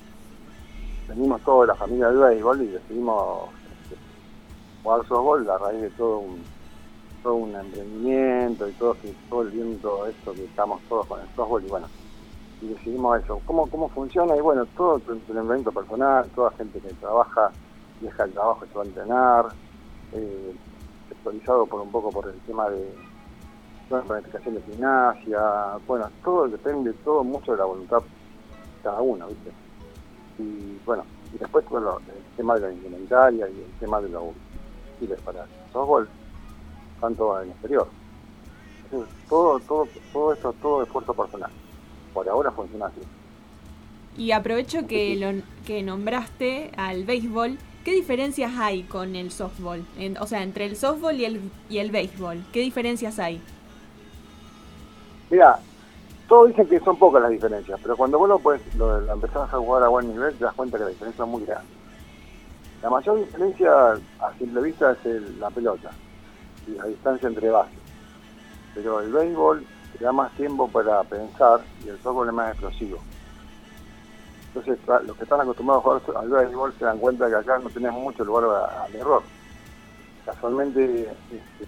venimos 1.09 1.41
toda 1.43 1.67
la 1.67 1.75
familia 1.75 2.11
de 2.11 2.17
béisbol 2.17 2.63
y 2.63 2.67
decidimos 2.69 3.49
este, 3.83 3.97
jugar 4.83 5.07
softball 5.09 5.51
a 5.51 5.59
raíz 5.59 5.81
de 5.81 5.91
todo 5.91 6.19
un, 6.19 6.43
todo 7.23 7.35
un 7.35 7.55
emprendimiento 7.57 8.69
y 8.69 8.73
todo, 8.73 8.97
todo 9.29 9.43
el 9.43 9.51
viento 9.51 10.07
esto 10.07 10.33
que 10.35 10.45
estamos 10.45 10.81
todos 10.89 11.05
con 11.07 11.21
el 11.21 11.27
softball 11.35 11.65
y 11.65 11.69
bueno, 11.69 11.89
y 12.63 12.69
decidimos 12.69 13.21
eso. 13.25 13.41
¿Cómo, 13.45 13.69
cómo 13.69 13.89
funciona? 13.89 14.37
Y 14.37 14.41
bueno, 14.41 14.67
todo 14.77 15.03
el 15.05 15.17
emprendimiento 15.17 15.73
personal, 15.73 16.29
toda 16.29 16.53
gente 16.53 16.79
que 16.79 16.95
trabaja, 16.95 17.51
deja 18.01 18.23
el 18.23 18.33
trabajo 18.33 18.65
y 18.65 18.69
se 18.69 18.75
va 18.75 18.83
a 18.83 18.87
entrenar. 18.87 19.47
Eh, 20.13 20.55
sectorizado 21.09 21.67
por 21.67 21.81
un 21.81 21.91
poco 21.91 22.11
por 22.11 22.29
el 22.29 22.39
tema 22.41 22.69
de 22.71 22.95
la 23.91 24.03
planificación 24.03 24.55
de 24.55 24.63
gimnasia, 24.63 25.41
bueno, 25.87 26.11
todo 26.23 26.49
depende, 26.49 26.93
todo 27.05 27.25
mucho 27.25 27.53
de 27.53 27.59
la 27.59 27.65
voluntad 27.65 27.99
de 27.99 28.83
cada 28.83 29.01
uno, 29.01 29.27
¿viste? 29.29 29.51
Y 30.39 30.79
bueno, 30.85 31.05
y 31.35 31.39
después 31.39 31.65
bueno, 31.69 31.99
el 31.99 32.37
tema 32.37 32.55
de 32.55 32.61
la 32.61 32.73
indumentaria 32.73 33.49
y 33.49 33.61
el 33.61 33.73
tema 33.81 34.01
de 34.01 34.09
los 34.11 34.25
útiles 34.97 35.21
para 35.23 35.47
softball, 35.73 36.09
tanto 37.01 37.41
en 37.41 37.47
el 37.47 37.51
exterior. 37.53 37.89
Entonces, 38.85 39.15
todo, 39.29 39.59
todo, 39.61 39.89
todo 40.13 40.33
esto, 40.33 40.53
todo 40.55 40.83
esfuerzo 40.83 41.15
personal. 41.15 41.51
Por 42.15 42.29
ahora 42.29 42.51
funciona 42.51 42.87
así. 42.87 43.01
Y 44.17 44.33
aprovecho 44.33 44.87
que, 44.87 45.15
lo, 45.17 45.43
que 45.65 45.83
nombraste 45.83 46.73
al 46.77 47.05
béisbol. 47.05 47.59
¿Qué 47.85 47.93
diferencias 47.93 48.53
hay 48.57 48.83
con 48.83 49.17
el 49.17 49.31
softball? 49.31 49.85
O 50.21 50.27
sea, 50.27 50.43
entre 50.43 50.67
el 50.67 50.77
softball 50.77 51.17
y 51.17 51.25
el, 51.25 51.41
y 51.69 51.79
el 51.79 51.91
béisbol. 51.91 52.45
¿Qué 52.53 52.61
diferencias 52.61 53.19
hay? 53.19 53.41
Mira, 55.31 55.59
todos 56.29 56.49
dicen 56.49 56.67
que 56.67 56.81
son 56.81 56.99
pocas 56.99 57.23
las 57.23 57.31
diferencias, 57.31 57.79
pero 57.83 57.97
cuando 57.97 58.19
vos 58.19 58.29
lo, 58.29 58.39
puedes, 58.39 58.75
lo, 58.75 59.01
lo 59.01 59.13
empezás 59.13 59.53
a 59.53 59.57
jugar 59.57 59.83
a 59.85 59.89
buen 59.89 60.09
nivel, 60.09 60.35
te 60.35 60.45
das 60.45 60.55
cuenta 60.55 60.77
que 60.77 60.85
la 60.85 60.91
diferencia 60.91 61.25
es 61.25 61.31
muy 61.31 61.45
grande. 61.45 61.69
La 62.83 62.91
mayor 62.91 63.19
diferencia 63.19 63.73
a 64.21 64.33
simple 64.39 64.63
vista 64.63 64.93
es 64.93 65.37
la 65.39 65.51
pelota 65.51 65.91
y 66.67 66.73
la 66.73 66.85
distancia 66.85 67.29
entre 67.29 67.51
bases. 67.51 67.79
Pero 68.75 69.01
el 69.01 69.11
béisbol 69.11 69.67
te 69.97 70.05
da 70.05 70.13
más 70.13 70.31
tiempo 70.37 70.69
para 70.69 71.03
pensar 71.05 71.61
y 71.85 71.89
el 71.89 71.99
softball 72.03 72.29
es 72.29 72.35
más 72.35 72.51
explosivo. 72.51 72.99
Entonces, 74.55 74.79
los 75.07 75.17
que 75.17 75.25
están 75.25 75.41
acostumbrados 75.41 75.85
a 75.85 76.01
jugar 76.01 76.23
al 76.23 76.29
béisbol 76.29 76.73
se 76.79 76.85
dan 76.85 76.99
cuenta 76.99 77.29
que 77.29 77.35
acá 77.37 77.59
no 77.59 77.69
tenés 77.71 77.93
mucho 77.93 78.25
lugar 78.25 78.45
al 78.85 78.95
error. 78.95 79.23
Casualmente, 80.25 81.03
este, 81.03 81.67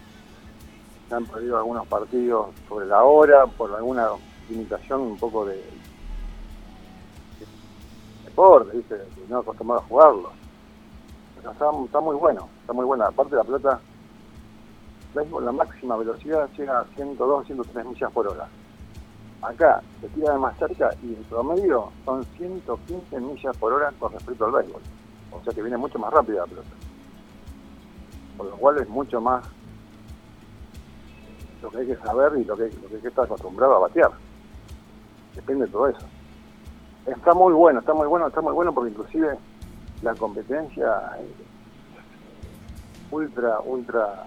se 1.09 1.14
han 1.14 1.27
perdido 1.27 1.59
algunos 1.59 1.87
partidos 1.87 2.49
sobre 2.69 2.87
la 2.87 3.03
hora 3.05 3.47
por 3.47 3.75
alguna 3.75 4.09
limitación 4.49 5.01
un 5.03 5.19
poco 5.19 5.45
de, 5.45 5.57
de 5.57 7.47
deporte, 8.25 8.77
¿viste? 8.77 8.97
No 9.29 9.38
acostumbrado 9.38 9.83
a 9.83 9.85
jugarlo. 9.85 10.31
Pero 11.37 11.53
está, 11.53 11.71
está 11.85 12.01
muy 12.01 12.16
bueno, 12.16 12.49
está 12.61 12.73
muy 12.73 12.85
bueno. 12.85 13.05
Aparte 13.05 13.37
la 13.37 13.45
pelota, 13.45 13.81
la 15.14 15.53
máxima 15.53 15.97
velocidad 15.97 16.49
llega 16.57 16.81
a 16.81 16.85
102, 16.97 17.47
103 17.47 17.87
millas 17.87 18.12
por 18.12 18.29
hora. 18.29 18.49
Acá 19.42 19.83
se 20.00 20.09
tira 20.11 20.33
de 20.33 20.38
más 20.38 20.57
cerca 20.59 20.94
y 21.03 21.14
el 21.14 21.24
promedio 21.24 21.90
son 22.05 22.24
115 22.37 23.20
millas 23.20 23.57
por 23.57 23.72
hora 23.72 23.90
con 23.98 24.12
respecto 24.12 24.44
al 24.44 24.53
béisbol. 24.53 24.83
O 25.33 25.42
sea 25.42 25.53
que 25.55 25.62
viene 25.62 25.76
mucho 25.79 25.98
más 25.98 26.12
rápida 26.12 26.40
la 26.40 26.46
pelota. 26.46 26.68
Por 28.37 28.46
lo 28.46 28.57
cual 28.57 28.79
es 28.79 28.88
mucho 28.88 29.20
más 29.20 29.44
lo 31.62 31.70
que 31.70 31.79
hay 31.79 31.87
que 31.87 31.96
saber 31.96 32.33
y 32.38 32.44
lo 32.44 32.57
que, 32.57 32.64
lo 32.64 32.88
que 32.88 32.96
hay 32.96 33.03
que 33.03 33.09
estar 33.09 33.24
acostumbrado 33.24 33.76
a 33.76 33.79
batear. 33.81 34.11
Depende 35.35 35.66
de 35.66 35.72
todo 35.72 35.88
eso. 35.88 36.07
Está 37.07 37.33
muy 37.35 37.53
bueno, 37.55 37.81
está 37.81 37.94
muy 37.94 38.07
bueno, 38.07 38.26
está 38.29 38.40
muy 38.42 38.53
bueno 38.53 38.74
porque 38.74 38.90
inclusive 38.90 39.38
la 40.03 40.14
competencia 40.14 41.16
ultra, 43.11 43.61
ultra 43.61 44.24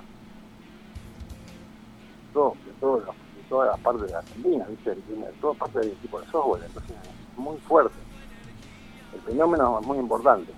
todo, 2.33 2.55
de, 2.65 2.71
todo 2.73 2.99
lo- 2.99 3.05
de 3.13 3.22
todas 3.53 3.69
las 3.69 3.79
partes 3.81 4.07
de 4.09 4.15
Argentina, 4.15 4.65
¿viste? 4.67 4.95
Tiene 4.95 5.27
toda 5.39 5.53
parte 5.53 5.77
del 5.77 5.89
equipo 5.89 6.19
de 6.19 6.25
software, 6.31 6.63
entonces 6.65 6.91
es 6.91 7.37
muy 7.37 7.55
fuerte. 7.59 7.93
El 9.13 9.21
fenómeno 9.21 9.79
es 9.79 9.85
muy 9.85 9.99
importante. 9.99 10.51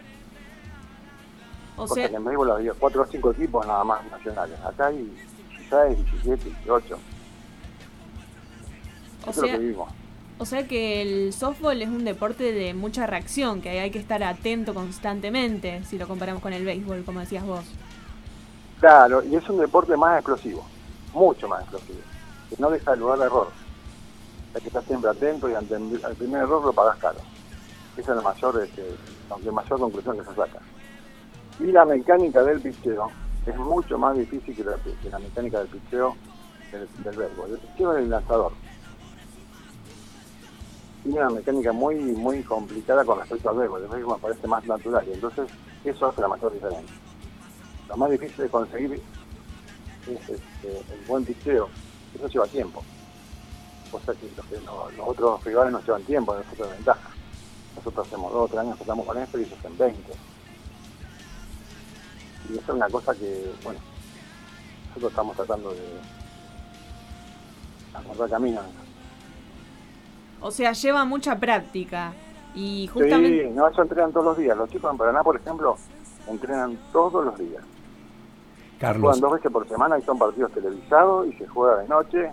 O 1.76 1.86
sea, 1.90 2.08
que 2.10 2.16
en 2.16 2.24
béisbol 2.24 2.52
había 2.52 2.72
4 2.74 3.02
o 3.02 3.06
5 3.06 3.32
equipos 3.32 3.68
nada 3.68 3.84
más 3.84 4.10
nacionales. 4.10 4.58
Acá 4.64 4.88
hay 4.88 5.12
16, 5.58 6.06
17, 6.06 6.46
18. 6.64 6.96
o 9.26 9.30
Eso 9.30 9.30
es 9.30 9.36
lo 9.36 9.44
sea, 9.44 9.52
que 9.52 9.58
vivimos. 9.60 9.92
o 10.38 10.46
sea 10.46 10.66
que 10.66 11.02
el 11.02 11.34
softball 11.34 11.82
es 11.82 11.90
un 11.90 12.06
deporte 12.06 12.54
de 12.54 12.74
mucha 12.74 13.06
reacción, 13.08 13.62
que 13.62 13.78
hay 13.82 13.92
que 13.92 14.00
estar 14.00 14.24
atento 14.24 14.74
constantemente 14.74 15.84
si 15.84 15.98
lo 15.98 16.08
comparamos 16.08 16.42
con 16.42 16.54
el 16.54 16.64
béisbol, 16.64 17.04
como 17.04 17.20
decías 17.20 17.44
vos. 17.46 17.66
Claro, 18.80 19.22
y 19.22 19.36
es 19.36 19.50
un 19.50 19.60
deporte 19.60 19.98
más 19.98 20.16
explosivo, 20.18 20.66
mucho 21.14 21.50
más 21.50 21.60
explosivo, 21.64 22.00
que 22.50 22.56
no 22.60 22.70
deja 22.70 22.96
lugar 22.96 23.22
a 23.22 23.26
error. 23.26 23.50
Hay 24.54 24.62
que 24.62 24.68
estar 24.68 24.84
siempre 24.86 25.10
atento 25.10 25.50
y 25.50 25.54
ante 25.54 25.76
el 25.76 26.16
primer 26.18 26.44
error 26.44 26.64
lo 26.64 26.74
pagas 26.74 26.98
caro. 26.98 27.20
Esa 27.98 28.12
es 28.12 28.18
la 28.18 28.22
mayor, 28.22 28.64
este, 28.64 28.96
aunque 29.30 29.52
mayor 29.52 29.80
conclusión 29.80 30.18
que 30.18 30.26
se 30.26 30.36
saca. 30.36 30.60
Y 31.60 31.72
la 31.72 31.86
mecánica 31.86 32.44
del 32.44 32.62
picheo 32.62 33.10
es 33.46 33.58
mucho 33.58 33.98
más 33.98 34.18
difícil 34.18 34.56
que 34.56 34.64
la, 34.64 34.78
la 35.12 35.20
mecánica 35.20 35.60
del 35.60 35.68
picheo 35.68 36.16
del, 36.72 36.88
del 37.04 37.18
béisbol. 37.18 37.52
El 37.52 37.58
picheo 37.60 37.94
es 37.94 38.04
el 38.04 38.10
lanzador. 38.10 38.52
Tiene 41.04 41.20
una 41.20 41.30
mecánica 41.30 41.72
muy 41.72 41.96
muy 41.96 42.44
complicada 42.44 43.06
con 43.06 43.20
respecto 43.20 43.50
al 43.50 43.58
béisbol. 43.58 43.84
El 43.84 43.90
béisbol 43.90 44.16
me 44.16 44.22
parece 44.22 44.48
más 44.48 44.66
natural 44.66 45.08
y 45.08 45.14
entonces 45.14 45.50
eso 45.86 46.08
hace 46.08 46.22
la 46.22 46.28
mayor 46.28 46.52
diferencia. 46.52 46.96
lo 47.88 47.98
más 47.98 48.12
difícil 48.12 48.38
de 48.38 48.50
conseguir 48.50 49.02
es 50.08 50.30
este, 50.30 50.78
el 50.94 51.06
buen 51.08 51.24
picheo. 51.24 51.70
Eso 52.16 52.28
lleva 52.28 52.48
tiempo. 52.48 52.84
O 53.92 54.00
sea 54.00 54.14
que 54.14 54.30
los, 54.36 54.46
que- 54.48 54.56
los- 54.66 54.94
los 54.98 55.08
otros 55.08 55.44
rivales 55.44 55.72
no 55.74 55.82
llevan 55.82 56.04
tiempo, 56.04 56.36
nosotros 56.36 56.70
ventaja. 56.72 57.10
Nosotros 57.76 58.08
hacemos 58.08 58.32
dos 58.32 58.44
o 58.44 58.48
tres 58.48 58.60
años 58.60 58.80
estamos 58.80 59.06
con 59.06 59.18
esto 59.18 59.38
y 59.40 59.44
ellos 59.44 59.60
en 59.64 59.78
20. 59.78 60.14
Y 62.50 62.54
eso 62.54 62.62
es 62.62 62.70
una 62.70 62.90
cosa 62.90 63.14
que, 63.16 63.52
bueno, 63.64 63.80
nosotros 64.90 65.12
estamos 65.12 65.36
tratando 65.36 65.72
de 65.74 66.00
acordar 67.94 68.30
camino. 68.30 68.62
O 70.42 70.52
sea, 70.52 70.74
lleva 70.74 71.06
mucha 71.06 71.38
práctica. 71.40 72.14
Y 72.54 72.88
justamente... 72.88 73.48
Sí, 73.50 73.54
no, 73.54 73.68
eso 73.68 73.82
entrenan 73.82 74.12
todos 74.14 74.26
los 74.28 74.38
días. 74.38 74.56
Los 74.56 74.70
chicos 74.70 74.90
en 74.92 74.98
Paraná, 74.98 75.24
por 75.24 75.36
ejemplo, 75.36 75.76
entrenan 76.28 76.78
todos 76.94 77.26
los 77.26 77.38
días. 77.38 77.64
Carlos, 78.80 79.02
Juegan 79.02 79.22
dos 79.22 79.34
veces 79.34 79.52
por 79.52 79.68
semana 79.68 79.98
y 79.98 80.02
son 80.02 80.18
partidos 80.18 80.52
televisados 80.52 81.28
y 81.28 81.34
se 81.34 81.48
juega 81.48 81.78
de 81.78 81.88
noche. 81.88 82.32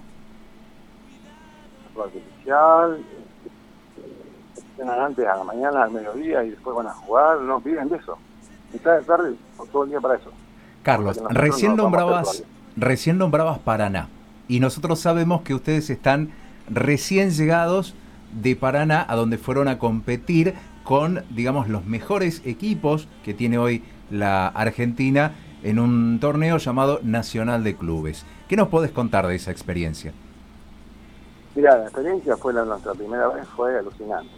Artificial. 1.98 3.04
Entrenan 4.56 5.00
antes 5.00 5.26
a 5.26 5.36
la 5.36 5.44
mañana, 5.44 5.82
al 5.84 5.90
mediodía 5.90 6.42
y 6.44 6.50
después 6.50 6.74
van 6.76 6.86
a 6.86 6.94
jugar. 6.94 7.40
No, 7.40 7.60
viven 7.60 7.88
de 7.88 7.96
eso. 7.96 8.18
Mitad 8.72 8.98
de 8.98 9.04
tarde, 9.04 9.36
todo 9.70 9.84
el 9.84 9.90
día 9.90 10.00
para 10.00 10.16
eso. 10.16 10.30
Carlos, 10.82 11.22
recién 11.30 11.76
no 11.76 11.84
nombrabas, 11.84 12.42
recién 12.76 13.18
nombrabas 13.18 13.58
Paraná. 13.58 14.08
Y 14.48 14.60
nosotros 14.60 14.98
sabemos 14.98 15.42
que 15.42 15.54
ustedes 15.54 15.90
están 15.90 16.32
recién 16.68 17.30
llegados 17.30 17.94
de 18.32 18.56
Paraná, 18.56 19.04
a 19.08 19.14
donde 19.14 19.38
fueron 19.38 19.68
a 19.68 19.78
competir 19.78 20.54
con, 20.84 21.24
digamos, 21.30 21.68
los 21.68 21.84
mejores 21.84 22.42
equipos 22.44 23.08
que 23.24 23.34
tiene 23.34 23.58
hoy 23.58 23.84
la 24.10 24.48
Argentina 24.48 25.32
en 25.62 25.78
un 25.78 26.18
torneo 26.20 26.58
llamado 26.58 27.00
Nacional 27.02 27.62
de 27.64 27.76
Clubes. 27.76 28.24
¿Qué 28.48 28.56
nos 28.56 28.68
podés 28.68 28.90
contar 28.90 29.26
de 29.26 29.34
esa 29.36 29.50
experiencia? 29.50 30.12
Mira, 31.54 31.76
la 31.76 31.84
experiencia 31.84 32.36
fue 32.36 32.52
la, 32.52 32.64
nuestra 32.64 32.94
primera 32.94 33.28
vez, 33.28 33.46
fue 33.48 33.78
alucinante. 33.78 34.30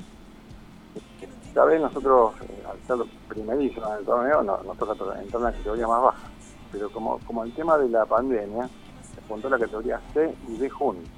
Esta 1.47 1.65
vez 1.65 1.81
nosotros, 1.81 2.35
eh, 2.43 2.65
al 2.69 2.87
ser 2.87 3.07
primerizos 3.29 3.89
en 3.89 3.99
el 3.99 4.05
torneo, 4.05 4.43
no, 4.43 4.63
nos 4.65 4.77
toca 4.77 4.95
to- 4.95 5.15
entrar 5.15 5.41
en 5.41 5.45
la 5.45 5.53
categoría 5.53 5.87
más 5.87 6.03
baja. 6.03 6.29
Pero 6.73 6.91
como, 6.91 7.19
como 7.21 7.45
el 7.45 7.53
tema 7.55 7.79
de 7.79 7.89
la 7.89 8.05
pandemia, 8.05 8.65
se 9.03 9.21
juntó 9.29 9.49
la 9.49 9.59
categoría 9.59 10.01
C 10.13 10.35
y 10.49 10.57
D 10.57 10.69
juntos 10.69 11.09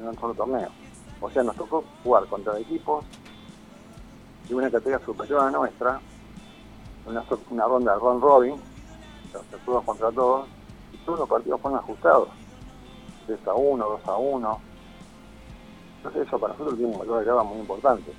en 0.00 0.06
un 0.06 0.14
solo 0.18 0.34
torneo. 0.34 0.68
O 1.20 1.28
sea, 1.30 1.42
nos 1.42 1.56
tocó 1.56 1.84
jugar 2.04 2.26
contra 2.26 2.56
equipos 2.58 3.04
de 4.48 4.54
una 4.54 4.70
categoría 4.70 5.04
superior 5.04 5.40
a 5.40 5.44
la 5.46 5.58
nuestra, 5.58 6.00
una, 7.06 7.24
una 7.50 7.64
ronda 7.64 7.96
round 7.96 8.22
robin, 8.22 8.54
o 9.38 9.44
sea, 9.50 9.58
todos 9.64 9.84
contra 9.84 10.10
todos, 10.12 10.46
y 10.92 10.96
todos 10.98 11.18
los 11.20 11.28
partidos 11.28 11.60
fueron 11.60 11.78
ajustados. 11.80 12.28
3 13.26 13.38
a 13.46 13.54
1, 13.54 13.84
2 13.84 14.00
a 14.08 14.16
1. 14.16 14.60
Entonces 15.98 16.26
eso 16.26 16.38
para 16.38 16.52
nosotros 16.52 16.76
tiene 16.76 16.92
un 16.92 16.98
valor 16.98 17.18
agregado 17.18 17.44
muy 17.44 17.58
importante. 17.58 18.12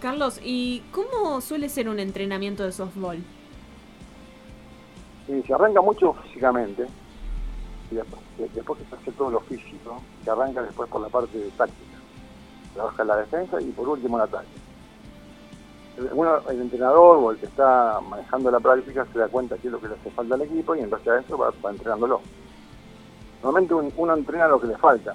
Carlos, 0.00 0.40
¿y 0.42 0.82
cómo 0.92 1.40
suele 1.40 1.68
ser 1.68 1.88
un 1.88 1.98
entrenamiento 2.00 2.64
de 2.64 2.72
softball? 2.72 3.22
Y 5.28 5.42
se 5.42 5.52
arranca 5.54 5.80
mucho 5.82 6.14
físicamente, 6.24 6.86
y 7.90 7.94
después, 7.96 8.20
de- 8.38 8.48
después 8.48 8.78
que 8.80 8.86
se 8.88 8.94
hace 8.96 9.12
todo 9.12 9.30
lo 9.30 9.40
físico, 9.40 10.00
se 10.24 10.30
arranca 10.30 10.62
después 10.62 10.88
por 10.88 11.02
la 11.02 11.08
parte 11.08 11.36
de 11.38 11.50
táctica. 11.50 11.98
Trabaja 12.74 13.04
la 13.04 13.16
defensa 13.16 13.60
y 13.60 13.66
por 13.72 13.88
último 13.88 14.16
el 14.16 14.24
ataque. 14.24 14.48
Uno- 16.12 16.38
el 16.48 16.60
entrenador 16.62 17.18
o 17.18 17.30
el 17.32 17.38
que 17.38 17.46
está 17.46 18.00
manejando 18.08 18.50
la 18.50 18.60
práctica 18.60 19.06
se 19.12 19.18
da 19.18 19.28
cuenta 19.28 19.56
qué 19.58 19.68
es 19.68 19.72
lo 19.72 19.80
que 19.80 19.88
le 19.88 19.94
hace 19.94 20.10
falta 20.10 20.34
al 20.34 20.42
equipo 20.42 20.74
y 20.74 20.80
en 20.80 20.90
base 20.90 21.10
a 21.10 21.18
eso 21.18 21.36
va, 21.36 21.52
va 21.64 21.70
entrenándolo. 21.70 22.20
Normalmente 23.42 23.74
un- 23.74 23.92
uno 23.96 24.14
entrena 24.14 24.48
lo 24.48 24.60
que 24.60 24.66
le 24.68 24.78
falta. 24.78 25.14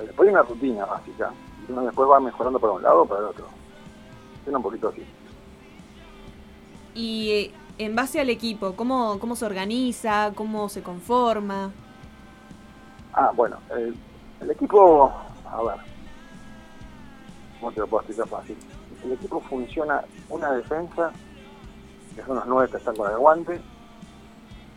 Después 0.00 0.26
hay 0.28 0.34
una 0.34 0.42
rutina 0.42 0.84
básica 0.86 1.30
y 1.68 1.72
uno 1.72 1.82
después 1.82 2.08
va 2.10 2.18
mejorando 2.20 2.58
para 2.58 2.72
un 2.72 2.82
lado 2.82 3.02
o 3.02 3.06
para 3.06 3.20
el 3.20 3.26
otro. 3.26 3.46
Tiene 4.42 4.56
un 4.56 4.62
poquito 4.62 4.88
así. 4.88 5.04
Y 6.94 7.30
eh, 7.30 7.52
en 7.78 7.94
base 7.94 8.20
al 8.20 8.30
equipo, 8.30 8.74
¿cómo, 8.74 9.18
cómo 9.20 9.36
se 9.36 9.44
organiza? 9.46 10.32
¿Cómo 10.34 10.68
se 10.68 10.82
conforma? 10.82 11.70
Ah, 13.12 13.30
bueno, 13.34 13.56
el, 13.76 13.94
el 14.40 14.50
equipo, 14.50 15.12
a 15.48 15.62
ver, 15.62 15.76
¿cómo 17.60 17.72
te 17.72 17.80
lo 17.80 17.86
puedo 17.86 18.02
explicar 18.02 18.28
fácil? 18.28 18.56
El 19.04 19.12
equipo 19.12 19.40
funciona 19.40 20.02
una 20.30 20.52
defensa, 20.52 21.12
que 22.14 22.22
son 22.22 22.36
los 22.36 22.46
nueve 22.46 22.70
que 22.70 22.78
están 22.78 22.96
con 22.96 23.10
el 23.10 23.18
guante, 23.18 23.60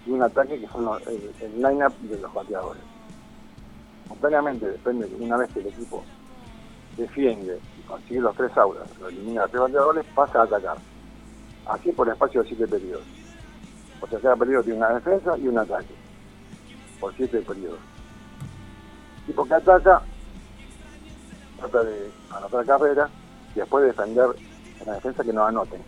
y 0.06 0.12
un 0.12 0.22
ataque 0.22 0.60
que 0.60 0.68
son 0.68 0.88
el, 1.08 1.34
el 1.42 1.62
line-up 1.62 1.94
de 2.02 2.20
los 2.20 2.34
bateadores. 2.34 2.84
Espontáneamente 4.04 4.68
depende, 4.68 5.08
de 5.08 5.16
una 5.16 5.38
vez 5.38 5.52
que 5.54 5.60
el 5.60 5.68
equipo 5.68 6.04
defiende 6.98 7.60
y 7.80 7.82
consigue 7.88 8.22
los 8.22 8.36
tres 8.36 8.56
aulas, 8.58 8.88
lo 9.00 9.08
elimina 9.10 9.44
a 9.44 9.48
tres 9.48 9.62
bateadores, 9.62 10.06
pasa 10.16 10.42
a 10.42 10.44
atacar. 10.44 10.78
Así 11.68 11.92
por 11.92 12.08
espacio 12.10 12.42
de 12.42 12.48
siete 12.50 12.68
periodos. 12.68 13.06
O 14.02 14.08
sea, 14.08 14.20
cada 14.20 14.36
periodo 14.36 14.64
tiene 14.64 14.80
una 14.80 14.90
defensa 14.90 15.38
y 15.38 15.48
un 15.48 15.58
ataque. 15.58 15.94
Por 17.00 17.14
siete 17.16 17.42
periodos 17.42 17.80
tipo 19.28 19.46
que 19.46 19.54
ataca, 19.54 20.02
trata 21.60 21.84
de 21.84 22.10
anotar 22.32 22.66
carrera 22.66 23.10
y 23.58 23.60
después 23.60 23.84
defender 23.86 24.28
en 24.80 24.86
la 24.86 24.94
defensa 24.94 25.24
que 25.24 25.34
no 25.34 25.44
anoten. 25.44 25.82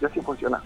Y 0.00 0.04
así 0.04 0.20
funciona. 0.20 0.62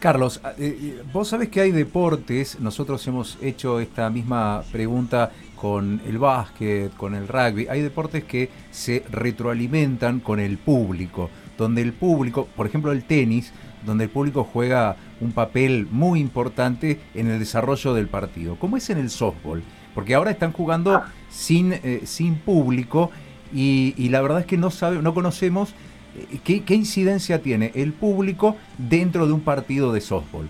Carlos, 0.00 0.40
eh, 0.58 0.78
eh, 0.82 1.02
vos 1.12 1.28
sabés 1.28 1.48
que 1.48 1.60
hay 1.60 1.70
deportes, 1.70 2.60
nosotros 2.60 3.06
hemos 3.06 3.38
hecho 3.40 3.80
esta 3.80 4.10
misma 4.10 4.62
pregunta 4.70 5.30
con 5.56 6.02
el 6.04 6.18
básquet, 6.18 6.94
con 6.96 7.14
el 7.14 7.26
rugby, 7.26 7.68
hay 7.68 7.80
deportes 7.80 8.24
que 8.24 8.50
se 8.70 9.04
retroalimentan 9.10 10.20
con 10.20 10.40
el 10.40 10.58
público, 10.58 11.30
donde 11.56 11.80
el 11.80 11.94
público, 11.94 12.48
por 12.54 12.66
ejemplo 12.66 12.92
el 12.92 13.04
tenis, 13.04 13.52
donde 13.86 14.04
el 14.04 14.10
público 14.10 14.44
juega 14.44 14.96
un 15.20 15.32
papel 15.32 15.86
muy 15.90 16.20
importante 16.20 17.00
en 17.14 17.30
el 17.30 17.38
desarrollo 17.38 17.94
del 17.94 18.08
partido. 18.08 18.56
¿Cómo 18.58 18.76
es 18.76 18.90
en 18.90 18.98
el 18.98 19.08
softball? 19.08 19.62
Porque 19.94 20.14
ahora 20.14 20.32
están 20.32 20.52
jugando 20.52 20.96
Ah. 20.96 21.06
sin, 21.30 21.72
eh, 21.72 22.02
sin 22.04 22.34
público 22.34 23.10
y, 23.52 24.08
la 24.08 24.20
verdad 24.20 24.40
es 24.40 24.46
que 24.46 24.56
no, 24.56 24.70
sabe, 24.70 25.00
no 25.00 25.14
conocemos 25.14 25.74
eh, 26.16 26.38
¿Qué, 26.44 26.74
incidencia 26.74 27.42
tiene 27.42 27.72
el 27.74 27.92
público 27.92 28.56
dentro 28.78 29.26
de 29.26 29.32
un 29.32 29.40
partido 29.40 29.92
de 29.92 30.00
softball? 30.00 30.48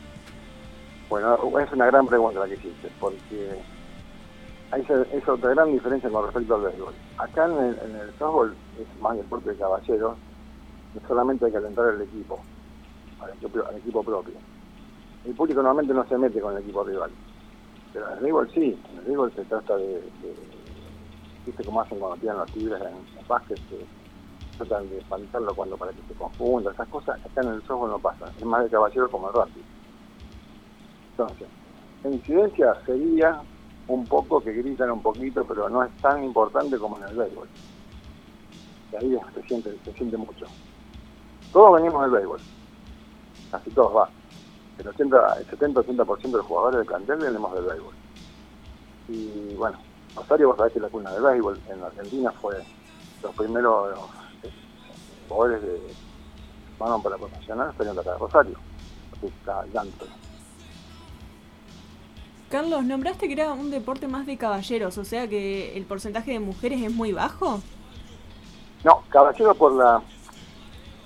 Bueno, 1.09 1.39
es 1.59 1.73
una 1.73 1.87
gran 1.87 2.07
pregunta 2.07 2.41
la 2.41 2.47
que 2.47 2.55
hiciste, 2.55 2.91
porque 3.01 3.51
hay 4.71 4.83
es 5.13 5.29
otra 5.29 5.51
gran 5.51 5.73
diferencia 5.73 6.11
con 6.11 6.25
respecto 6.25 6.55
al 6.57 6.63
béisbol. 6.63 6.95
Acá 7.19 7.47
en 7.47 7.53
el, 7.53 7.79
en 7.79 8.19
softball 8.19 8.55
es 8.81 9.01
más 9.01 9.17
deporte 9.17 9.51
de 9.51 9.57
caballeros, 9.57 10.17
solamente 11.09 11.47
hay 11.47 11.53
que 11.53 11.59
alentar 11.59 11.87
al 11.87 12.03
equipo, 12.03 12.41
al 13.21 13.77
equipo, 13.77 14.03
propio. 14.03 14.35
El 15.25 15.35
público 15.35 15.63
normalmente 15.63 15.95
no 15.95 16.07
se 16.07 16.19
mete 16.19 16.41
con 16.41 16.55
el 16.55 16.63
equipo 16.63 16.85
rival, 16.85 17.11
pero 17.93 18.07
en 18.09 18.19
el 18.19 18.21
béisbol 18.21 18.51
sí, 18.53 18.79
en 18.91 18.99
el 18.99 19.05
béisbol 19.05 19.33
se 19.35 19.45
trata 19.45 19.77
de 19.77 20.03
viste 21.45 21.65
cómo 21.65 21.81
hacen 21.81 21.99
cuando 21.99 22.17
tiran 22.19 22.39
los 22.39 22.51
tigres 22.53 22.81
en, 22.81 23.19
en 23.19 23.29
básquet, 23.29 23.59
que 23.69 23.87
tratan 24.59 24.89
de 24.89 24.99
espantarlo 24.99 25.55
cuando 25.55 25.77
para 25.77 25.93
que 25.93 26.03
se 26.09 26.15
confunda, 26.15 26.73
esas 26.73 26.89
cosas, 26.89 27.21
acá 27.25 27.41
en 27.43 27.49
el 27.49 27.63
softball 27.63 27.91
no 27.91 27.99
pasa, 27.99 28.31
es 28.39 28.45
más 28.45 28.65
de 28.65 28.71
caballero 28.71 29.11
como 29.11 29.29
el 29.29 29.35
rugby. 29.35 29.65
Entonces, 31.11 31.49
la 32.03 32.11
incidencia 32.11 32.75
sería 32.87 33.41
un 33.89 34.07
poco 34.07 34.41
que 34.41 34.53
gritan 34.53 34.91
un 34.91 35.03
poquito, 35.03 35.45
pero 35.45 35.69
no 35.69 35.83
es 35.83 35.91
tan 35.99 36.25
importante 36.25 36.79
como 36.79 36.99
en 36.99 37.05
el 37.05 37.17
béisbol. 37.17 37.49
Y 38.93 38.97
ahí 38.97 39.19
se 39.35 39.43
siente, 39.43 39.77
se 39.85 39.93
siente 39.93 40.17
mucho. 40.17 40.47
Todos 41.53 41.81
venimos 41.81 42.03
del 42.03 42.11
béisbol, 42.11 42.41
casi 43.51 43.71
todos 43.71 43.97
va. 43.97 44.09
El, 44.79 44.89
80, 44.89 45.39
el 45.39 45.47
70-80% 45.47 46.23
de 46.23 46.33
los 46.33 46.47
jugadores 46.47 46.79
del 46.79 46.87
plantel 46.87 47.19
venimos 47.19 47.55
del 47.55 47.65
béisbol. 47.65 47.95
Y 49.09 49.55
bueno, 49.55 49.79
Rosario, 50.17 50.49
vos 50.49 50.57
sabés 50.57 50.73
que 50.73 50.81
la 50.81 50.89
cuna 50.89 51.13
del 51.13 51.23
béisbol 51.23 51.61
en 51.69 51.83
Argentina 51.83 52.33
fue 52.33 52.57
los 53.23 53.35
primeros 53.35 53.93
eh, 54.43 54.51
jugadores 55.29 55.63
de 55.63 55.81
fueron 56.79 57.03
para 57.03 57.17
profesional 57.17 57.73
salieron 57.77 57.97
de 57.97 58.01
acá 58.03 58.13
de 58.13 58.19
Rosario. 58.19 58.59
Así 59.17 59.27
está 59.27 59.65
Ganto. 59.73 60.07
Carlos, 62.51 62.85
nombraste 62.85 63.27
que 63.27 63.33
era 63.33 63.53
un 63.53 63.71
deporte 63.71 64.07
más 64.07 64.27
de 64.27 64.37
caballeros, 64.39 64.97
o 64.99 65.05
sea 65.05 65.27
que 65.29 65.77
el 65.77 65.87
porcentaje 65.87 66.33
de 66.33 66.41
mujeres 66.41 66.83
es 66.83 66.93
muy 66.93 67.13
bajo. 67.13 67.61
No, 68.85 69.03
caballero 69.09 69.55
por 69.55 69.73
la 69.73 70.03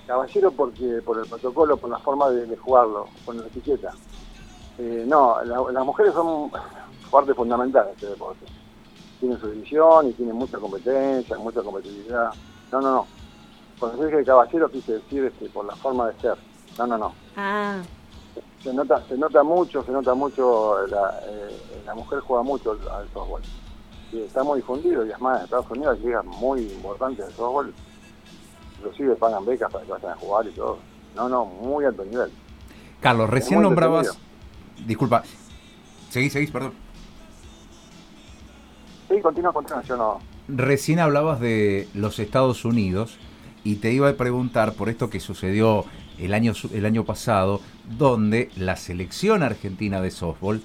caballero 0.06 0.50
porque 0.52 1.00
por 1.04 1.18
el 1.18 1.26
protocolo, 1.28 1.76
por 1.76 1.90
la 1.90 1.98
forma 1.98 2.28
de, 2.30 2.46
de 2.46 2.56
jugarlo, 2.56 3.08
con 3.24 3.38
la 3.38 3.46
etiqueta. 3.46 3.92
Eh, 4.78 5.04
no, 5.06 5.42
la- 5.44 5.72
las 5.72 5.84
mujeres 5.84 6.12
son 6.14 6.50
parte 7.10 7.34
fundamental 7.34 7.86
de 7.86 7.92
este 7.92 8.06
deporte. 8.06 8.44
Tienen 9.20 9.40
su 9.40 9.50
división 9.50 10.08
y 10.08 10.12
tienen 10.12 10.36
mucha 10.36 10.58
competencia, 10.58 11.36
mucha 11.38 11.62
competitividad. 11.62 12.30
No, 12.72 12.80
no, 12.80 12.90
no. 12.92 13.06
Cuando 13.78 13.98
yo 13.98 14.06
dije 14.06 14.24
caballero 14.24 14.70
quise 14.70 14.92
decir 14.94 15.24
este, 15.24 15.48
por 15.48 15.64
la 15.64 15.74
forma 15.76 16.08
de 16.08 16.20
ser. 16.20 16.34
No, 16.78 16.86
no, 16.86 16.98
no. 16.98 17.12
Ah, 17.36 17.80
Se 18.62 18.72
nota, 18.72 19.02
se 19.08 19.16
nota 19.16 19.42
mucho, 19.42 19.82
se 19.84 19.90
nota 19.92 20.14
mucho, 20.14 20.86
la, 20.86 21.20
eh, 21.26 21.82
la 21.86 21.94
mujer 21.94 22.20
juega 22.20 22.42
mucho 22.42 22.72
al, 22.72 22.88
al 22.88 23.08
softball. 23.12 23.42
Y 24.12 24.20
está 24.22 24.42
muy 24.42 24.60
difundido 24.60 25.04
y 25.04 25.10
es 25.10 25.20
más, 25.20 25.38
en 25.38 25.44
Estados 25.44 25.70
Unidos 25.70 25.96
hay 25.98 26.06
ligas 26.06 26.24
muy 26.24 26.62
importantes 26.62 27.26
de 27.26 27.32
softball. 27.34 27.72
Inclusive 28.78 29.16
pagan 29.16 29.44
becas 29.44 29.72
para 29.72 29.84
que 29.84 29.90
vayan 29.92 30.10
a 30.12 30.16
jugar 30.16 30.46
y 30.46 30.50
todo. 30.50 30.78
No, 31.16 31.28
no, 31.28 31.44
muy 31.44 31.84
alto 31.84 32.04
nivel. 32.04 32.30
Carlos, 33.00 33.28
recién 33.28 33.60
nombrabas. 33.60 34.16
Disculpa. 34.86 35.22
Seguís, 36.10 36.32
seguís, 36.32 36.50
perdón. 36.50 36.72
Sí, 39.08 39.20
continúa, 39.20 39.52
continúa, 39.52 39.82
yo 39.82 39.96
no. 39.96 40.18
Recién 40.48 40.98
hablabas 40.98 41.40
de 41.40 41.88
los 41.94 42.18
Estados 42.18 42.64
Unidos 42.64 43.18
y 43.64 43.76
te 43.76 43.92
iba 43.92 44.08
a 44.08 44.14
preguntar 44.14 44.74
por 44.74 44.88
esto 44.88 45.10
que 45.10 45.20
sucedió 45.20 45.84
el 46.18 46.34
año, 46.34 46.52
el 46.72 46.86
año 46.86 47.04
pasado, 47.04 47.60
donde 47.98 48.50
la 48.56 48.76
selección 48.76 49.42
argentina 49.42 50.00
de 50.00 50.10
softball 50.10 50.62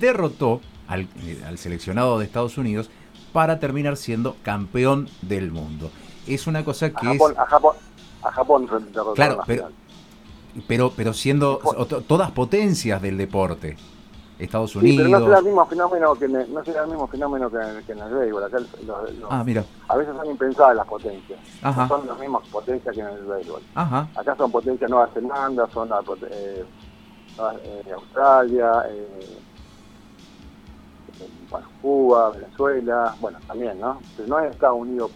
derrotó 0.00 0.60
al, 0.88 1.02
eh, 1.24 1.42
al 1.46 1.58
seleccionado 1.58 2.18
de 2.18 2.24
Estados 2.24 2.58
Unidos 2.58 2.90
para 3.32 3.58
terminar 3.58 3.96
siendo 3.96 4.36
campeón 4.42 5.08
del 5.22 5.50
mundo. 5.50 5.90
Es 6.26 6.46
una 6.46 6.64
cosa 6.64 6.86
A 6.86 6.90
que 6.90 7.06
es... 7.12 7.18
Japón, 7.18 7.34
a 7.38 7.46
Japón, 7.46 7.76
a 8.22 8.30
Japón 8.30 8.66
Claro, 9.14 9.36
la 9.38 9.44
pero-. 9.44 9.68
Pero, 10.66 10.92
pero 10.94 11.14
siendo 11.14 11.60
todas 12.06 12.30
potencias 12.30 13.00
del 13.00 13.16
deporte. 13.16 13.76
Estados 14.42 14.70
Sí, 14.72 14.78
pero 14.96 15.04
Unidos. 15.04 15.20
no 15.20 15.26
será 15.26 15.38
el 15.38 15.44
mismo 15.44 15.66
fenómeno 15.66 16.14
que 16.14 16.24
en 16.26 16.36
el, 16.36 16.54
no 16.54 16.64
será 16.64 16.82
el 16.84 16.88
mismo 16.88 17.06
fenómeno 17.06 17.50
que 17.50 17.56
en 17.56 17.62
el, 17.62 17.84
que 17.84 17.92
en 17.92 17.98
el 17.98 18.14
béisbol. 18.14 18.44
Acá 18.44 18.56
el- 18.58 18.86
los- 18.86 19.14
los- 19.14 19.30
Ah, 19.30 19.42
mira. 19.44 19.64
a 19.88 19.96
veces 19.96 20.14
son 20.16 20.26
impensadas 20.26 20.76
las 20.76 20.86
potencias. 20.86 21.38
Ajá. 21.62 21.82
No 21.82 21.88
son 21.88 22.06
las 22.06 22.18
mismas 22.18 22.48
potencias 22.48 22.94
que 22.94 23.00
en 23.00 23.06
el 23.08 23.24
béisbol. 23.24 23.62
Ajá. 23.74 24.08
Acá 24.16 24.34
son 24.36 24.50
potencias 24.50 24.90
Nueva 24.90 25.08
Zelanda, 25.14 25.68
son 25.72 25.88
eh, 26.30 26.64
eh, 27.64 27.92
Australia, 27.94 28.84
eh, 28.88 29.38
eh, 31.20 31.28
bueno, 31.50 31.66
Cuba, 31.80 32.30
Venezuela, 32.30 33.14
bueno, 33.20 33.38
también, 33.46 33.78
¿no? 33.80 33.98
Pero 34.16 34.28
no 34.28 34.38
es 34.40 34.50
Estados 34.52 34.78
Unidos 34.78 35.10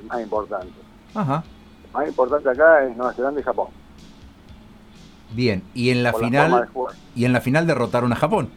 el 0.00 0.06
más 0.06 0.20
importante. 0.20 0.72
Ajá. 1.14 1.42
El 1.86 1.92
más 1.92 2.08
importante 2.08 2.48
acá 2.50 2.84
es 2.84 2.96
Nueva 2.96 3.12
Zelanda 3.12 3.40
y 3.40 3.44
Japón. 3.44 3.68
Bien. 5.30 5.62
Y 5.74 5.90
en 5.90 6.02
la 6.02 6.12
por 6.12 6.24
final. 6.24 6.50
de. 6.50 6.68
Y 7.14 7.24
en 7.24 7.32
la 7.32 7.40
final 7.40 7.66
derrotaron 7.66 8.12
a 8.12 8.16
Japón. 8.16 8.50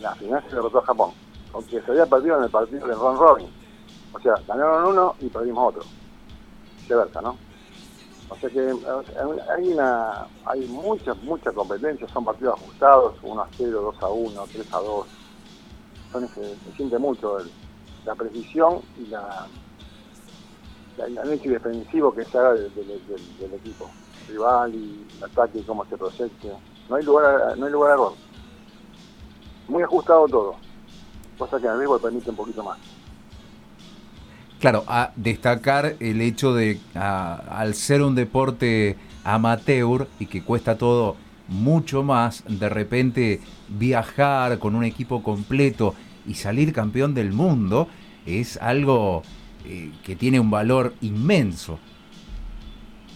La 0.00 0.14
final 0.16 0.42
se 0.48 0.56
derrotó 0.56 0.78
a 0.78 0.82
Japón, 0.86 1.10
aunque 1.54 1.80
se 1.80 1.90
había 1.90 2.06
perdido 2.06 2.38
en 2.38 2.44
el 2.44 2.50
partido 2.50 2.86
de 2.86 2.94
Ron 2.94 3.16
Robin. 3.18 3.46
O 4.12 4.20
sea, 4.20 4.34
ganaron 4.48 4.86
uno 4.92 5.14
y 5.20 5.26
perdimos 5.28 5.68
otro. 5.68 5.82
Viceversa, 6.80 7.20
¿no? 7.22 7.36
O 8.28 8.36
sea 8.36 8.48
que 8.48 8.58
eh, 8.70 8.74
hay 9.56 9.68
una 9.72 10.26
hay 10.46 10.66
mucha, 10.68 11.12
mucha 11.22 11.52
competencia, 11.52 12.08
son 12.08 12.24
partidos 12.24 12.58
ajustados, 12.60 13.14
1 13.22 13.42
a 13.42 13.48
0, 13.56 13.80
2 13.82 14.02
a 14.02 14.08
1, 14.08 14.44
3 14.52 14.74
a 14.74 14.78
2. 14.78 15.06
Son, 16.12 16.28
se, 16.28 16.42
se 16.42 16.76
siente 16.76 16.98
mucho 16.98 17.38
el- 17.38 17.50
la 18.06 18.14
precisión 18.14 18.80
y 18.98 19.06
la, 19.08 19.46
la- 20.96 21.06
el 21.06 21.18
análisis 21.18 21.50
defensivo 21.52 22.12
que 22.14 22.24
se 22.24 22.38
haga 22.38 22.54
del, 22.54 22.74
del- 22.74 22.86
del- 23.06 23.38
del 23.38 23.54
equipo 23.54 23.88
rival 24.32 24.74
y 24.74 25.06
el 25.18 25.24
ataque, 25.24 25.62
cómo 25.66 25.84
se 25.86 25.96
proyecte. 25.96 26.48
No 26.88 26.96
hay 26.96 27.04
lugar 27.04 27.24
a, 27.26 27.56
no 27.56 27.66
hay 27.66 27.72
lugar 27.72 27.90
a 27.92 27.94
error. 27.94 28.12
Muy 29.68 29.82
ajustado 29.82 30.26
todo, 30.28 30.56
cosa 31.38 31.58
que 31.58 31.66
en 31.66 31.72
el 31.72 31.78
béisbol 31.78 32.00
permite 32.00 32.30
un 32.30 32.36
poquito 32.36 32.62
más. 32.64 32.78
Claro, 34.60 34.84
a 34.86 35.10
destacar 35.16 35.96
el 35.98 36.20
hecho 36.20 36.54
de, 36.54 36.80
a- 36.94 37.34
al 37.58 37.74
ser 37.74 38.02
un 38.02 38.14
deporte 38.14 38.96
amateur 39.24 40.08
y 40.20 40.26
que 40.26 40.42
cuesta 40.42 40.76
todo 40.78 41.16
mucho 41.48 42.02
más, 42.02 42.44
de 42.48 42.68
repente 42.68 43.40
viajar 43.68 44.58
con 44.58 44.74
un 44.74 44.84
equipo 44.84 45.22
completo 45.22 45.94
y 46.26 46.34
salir 46.34 46.72
campeón 46.72 47.14
del 47.14 47.32
mundo 47.32 47.88
es 48.26 48.56
algo 48.58 49.22
eh, 49.64 49.90
que 50.04 50.14
tiene 50.16 50.38
un 50.38 50.50
valor 50.50 50.94
inmenso. 51.00 51.78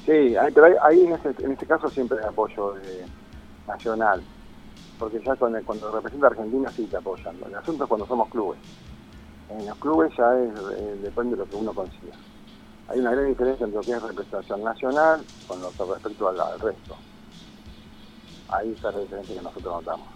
Sí, 0.06 0.36
pero 0.54 0.66
ahí 0.84 1.00
en 1.04 1.12
este, 1.50 1.66
caso 1.66 1.90
siempre 1.90 2.18
hay 2.20 2.26
apoyo 2.28 2.74
de- 2.74 3.04
nacional, 3.66 4.22
porque 4.98 5.20
ya 5.24 5.34
cuando 5.36 5.90
representa 5.90 6.28
a 6.28 6.30
Argentina 6.30 6.70
sí 6.70 6.84
te 6.86 6.96
apoyan. 6.96 7.34
El 7.44 7.54
asunto 7.56 7.84
es 7.84 7.88
cuando 7.88 8.06
somos 8.06 8.28
clubes. 8.30 8.58
En 9.50 9.66
los 9.66 9.76
clubes 9.78 10.12
ya 10.16 10.32
es, 10.38 10.50
eh, 10.78 10.98
depende 11.02 11.32
de 11.36 11.38
lo 11.44 11.50
que 11.50 11.56
uno 11.56 11.72
consiga. 11.72 12.14
Hay 12.88 13.00
una 13.00 13.10
gran 13.10 13.26
diferencia 13.26 13.64
entre 13.66 13.78
lo 13.80 13.84
que 13.84 13.92
es 13.92 14.02
representación 14.02 14.62
nacional 14.62 15.24
con 15.48 15.60
lo 15.60 15.70
que 15.70 15.92
respecto 15.92 16.28
al, 16.28 16.40
al 16.40 16.60
resto. 16.60 16.96
Ahí 18.48 18.70
está 18.72 18.92
la 18.92 19.00
diferencia 19.00 19.34
que 19.34 19.42
nosotros 19.42 19.74
notamos. 19.74 20.06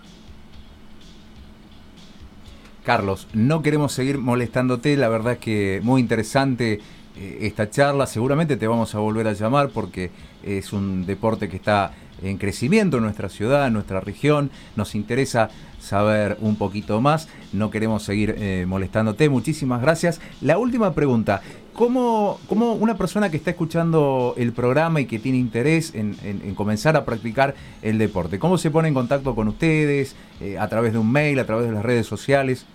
Carlos, 2.84 3.26
no 3.34 3.62
queremos 3.62 3.92
seguir 3.92 4.18
molestándote, 4.18 4.96
la 4.96 5.08
verdad 5.08 5.34
es 5.34 5.38
que 5.38 5.80
muy 5.82 6.00
interesante 6.00 6.80
esta 7.16 7.68
charla, 7.70 8.06
seguramente 8.06 8.56
te 8.56 8.66
vamos 8.66 8.94
a 8.94 8.98
volver 8.98 9.26
a 9.28 9.32
llamar 9.32 9.68
porque 9.70 10.10
es 10.44 10.72
un 10.72 11.04
deporte 11.06 11.48
que 11.48 11.56
está 11.56 11.92
en 12.22 12.36
crecimiento 12.36 12.98
en 12.98 13.02
nuestra 13.04 13.28
ciudad, 13.28 13.66
en 13.66 13.72
nuestra 13.72 14.00
región, 14.00 14.50
nos 14.76 14.94
interesa 14.94 15.48
saber 15.78 16.36
un 16.40 16.56
poquito 16.56 17.00
más, 17.00 17.28
no 17.54 17.70
queremos 17.70 18.02
seguir 18.02 18.34
eh, 18.38 18.64
molestándote, 18.68 19.28
muchísimas 19.30 19.80
gracias. 19.80 20.20
La 20.42 20.58
última 20.58 20.92
pregunta, 20.92 21.40
¿cómo, 21.72 22.38
cómo 22.46 22.74
una 22.74 22.96
persona 22.98 23.30
que 23.30 23.38
está 23.38 23.50
escuchando 23.50 24.34
el 24.36 24.52
programa 24.52 25.00
y 25.00 25.06
que 25.06 25.18
tiene 25.18 25.38
interés 25.38 25.94
en, 25.94 26.14
en- 26.22 26.42
en 26.44 26.54
comenzar 26.54 26.94
a 26.96 27.06
practicar 27.06 27.54
el 27.80 27.96
deporte, 27.96 28.38
cómo 28.38 28.58
se 28.58 28.70
pone 28.70 28.88
en 28.88 28.94
contacto 28.94 29.34
con 29.34 29.48
ustedes, 29.48 30.14
eh, 30.42 30.58
a 30.58 30.68
través 30.68 30.92
de 30.92 30.98
un 30.98 31.10
mail, 31.10 31.38
a 31.38 31.46
través 31.46 31.66
de 31.66 31.72
las 31.72 31.82
redes 31.82 32.06
sociales? 32.06 32.66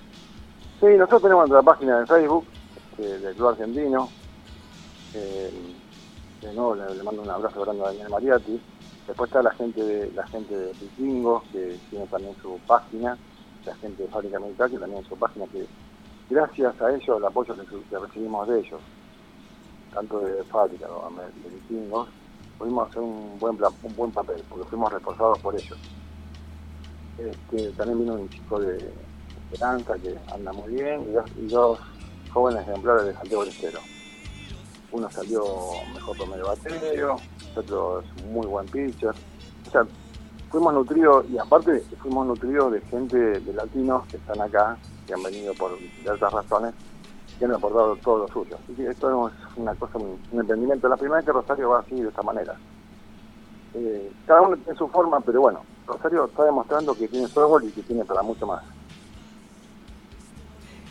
Sí, 0.80 0.88
nosotros 0.98 1.22
tenemos 1.22 1.48
nuestra 1.50 1.62
página 1.72 2.00
de 2.00 2.08
Facebook 2.08 2.46
eh, 2.98 3.04
del 3.22 3.36
Club 3.36 3.50
Argentino. 3.50 4.10
De 5.16 6.54
nuevo 6.54 6.76
le, 6.76 7.04
mando 7.04 7.22
un 7.22 7.30
abrazo 7.30 7.62
grande 7.62 7.84
a 7.84 7.88
Daniel 7.88 8.10
Mariatti. 8.10 8.60
Después 9.08 9.30
está 9.30 9.42
la 9.42 9.52
gente 9.52 9.82
de 9.82 10.12
la 10.12 10.28
gente 10.28 10.56
de 10.58 10.74
Vikingos, 10.74 11.44
que 11.52 11.80
tiene 11.90 12.06
también 12.08 12.36
su 12.42 12.60
página, 12.68 13.18
la 13.66 13.76
gente 13.76 14.04
de 14.04 14.10
Fábrica 14.10 14.40
Militar, 14.40 14.70
que 14.70 14.78
también 14.78 15.06
su 15.06 15.16
página, 15.16 15.46
que 15.48 15.66
gracias 16.30 16.82
a 16.82 16.94
ellos, 16.94 17.18
el 17.18 17.26
apoyo 17.26 17.56
que, 17.56 17.98
recibimos 17.98 18.48
de 18.48 18.60
ellos, 18.60 18.82
tanto 19.94 20.20
de 20.20 20.44
Fábrica 20.46 20.88
como 20.88 21.22
de 21.22 21.50
Vikingos, 21.50 22.10
pudimos 22.58 22.90
hacer 22.90 23.02
un 23.02 23.40
buen, 23.40 23.58
un 23.84 23.96
buen 23.96 24.12
papel, 24.12 24.44
porque 24.50 24.68
fuimos 24.68 24.92
reforzados 24.92 25.40
por 25.40 25.56
ellos. 25.56 25.78
Este, 27.18 27.72
también 27.72 28.00
vino 28.00 28.14
un 28.16 28.30
chico 28.30 28.60
de 28.60 28.92
Esperanza, 29.52 29.96
que 30.00 30.18
anda 30.34 30.52
muy 30.52 30.74
bien, 30.74 31.06
y 31.10 31.12
dos, 31.14 31.26
y 31.38 31.48
dos 31.48 31.80
jóvenes 32.34 32.68
ejemplares 32.68 33.06
de 33.06 33.14
Santiago 33.14 33.44
del 33.44 33.54
Estero. 33.54 33.95
Uno 34.96 35.12
salió 35.12 35.44
mejor 35.94 36.16
promedio 36.16 36.48
bateo, 36.48 37.18
otro 37.54 38.00
es 38.00 38.26
muy 38.28 38.48
buen 38.48 38.66
pitcher. 38.68 39.14
O 39.68 39.70
sea, 39.70 39.86
fuimos 40.50 40.74
nutridos, 40.74 41.26
y 41.30 41.38
aparte 41.38 41.84
fuimos 42.02 42.26
nutridos 42.26 42.72
de 42.72 42.80
gente 42.82 43.18
de 43.18 43.54
latinos 43.54 44.08
que 44.08 44.16
están 44.16 44.40
acá, 44.40 44.78
que 45.06 45.14
han 45.14 45.22
venido 45.22 45.54
por 45.56 45.78
ciertas 46.02 46.32
razones, 46.32 46.74
que 47.38 47.44
han 47.44 47.52
aportado 47.52 47.98
todo 47.98 48.20
lo 48.20 48.28
suyo. 48.30 48.56
Así 48.64 48.74
que 48.74 48.88
esto 48.88 49.28
es 49.28 49.34
una 49.58 49.76
cosa, 49.76 49.98
un, 49.98 50.18
un 50.32 50.40
emprendimiento. 50.40 50.88
La 50.88 50.96
primera 50.96 51.18
vez 51.18 51.26
que 51.26 51.34
Rosario 51.34 51.72
va 51.72 51.80
así, 51.80 51.96
de 51.96 52.08
esta 52.08 52.22
manera. 52.22 52.56
Eh, 53.74 54.10
cada 54.26 54.44
uno 54.44 54.56
tiene 54.56 54.78
su 54.78 54.88
forma, 54.88 55.20
pero 55.20 55.42
bueno, 55.42 55.60
Rosario 55.86 56.24
está 56.24 56.46
demostrando 56.46 56.96
que 56.96 57.10
tiene 57.10 57.28
softball 57.28 57.66
y 57.66 57.72
que 57.72 57.82
tiene 57.82 58.06
para 58.06 58.22
mucho 58.22 58.48
más. 58.48 58.64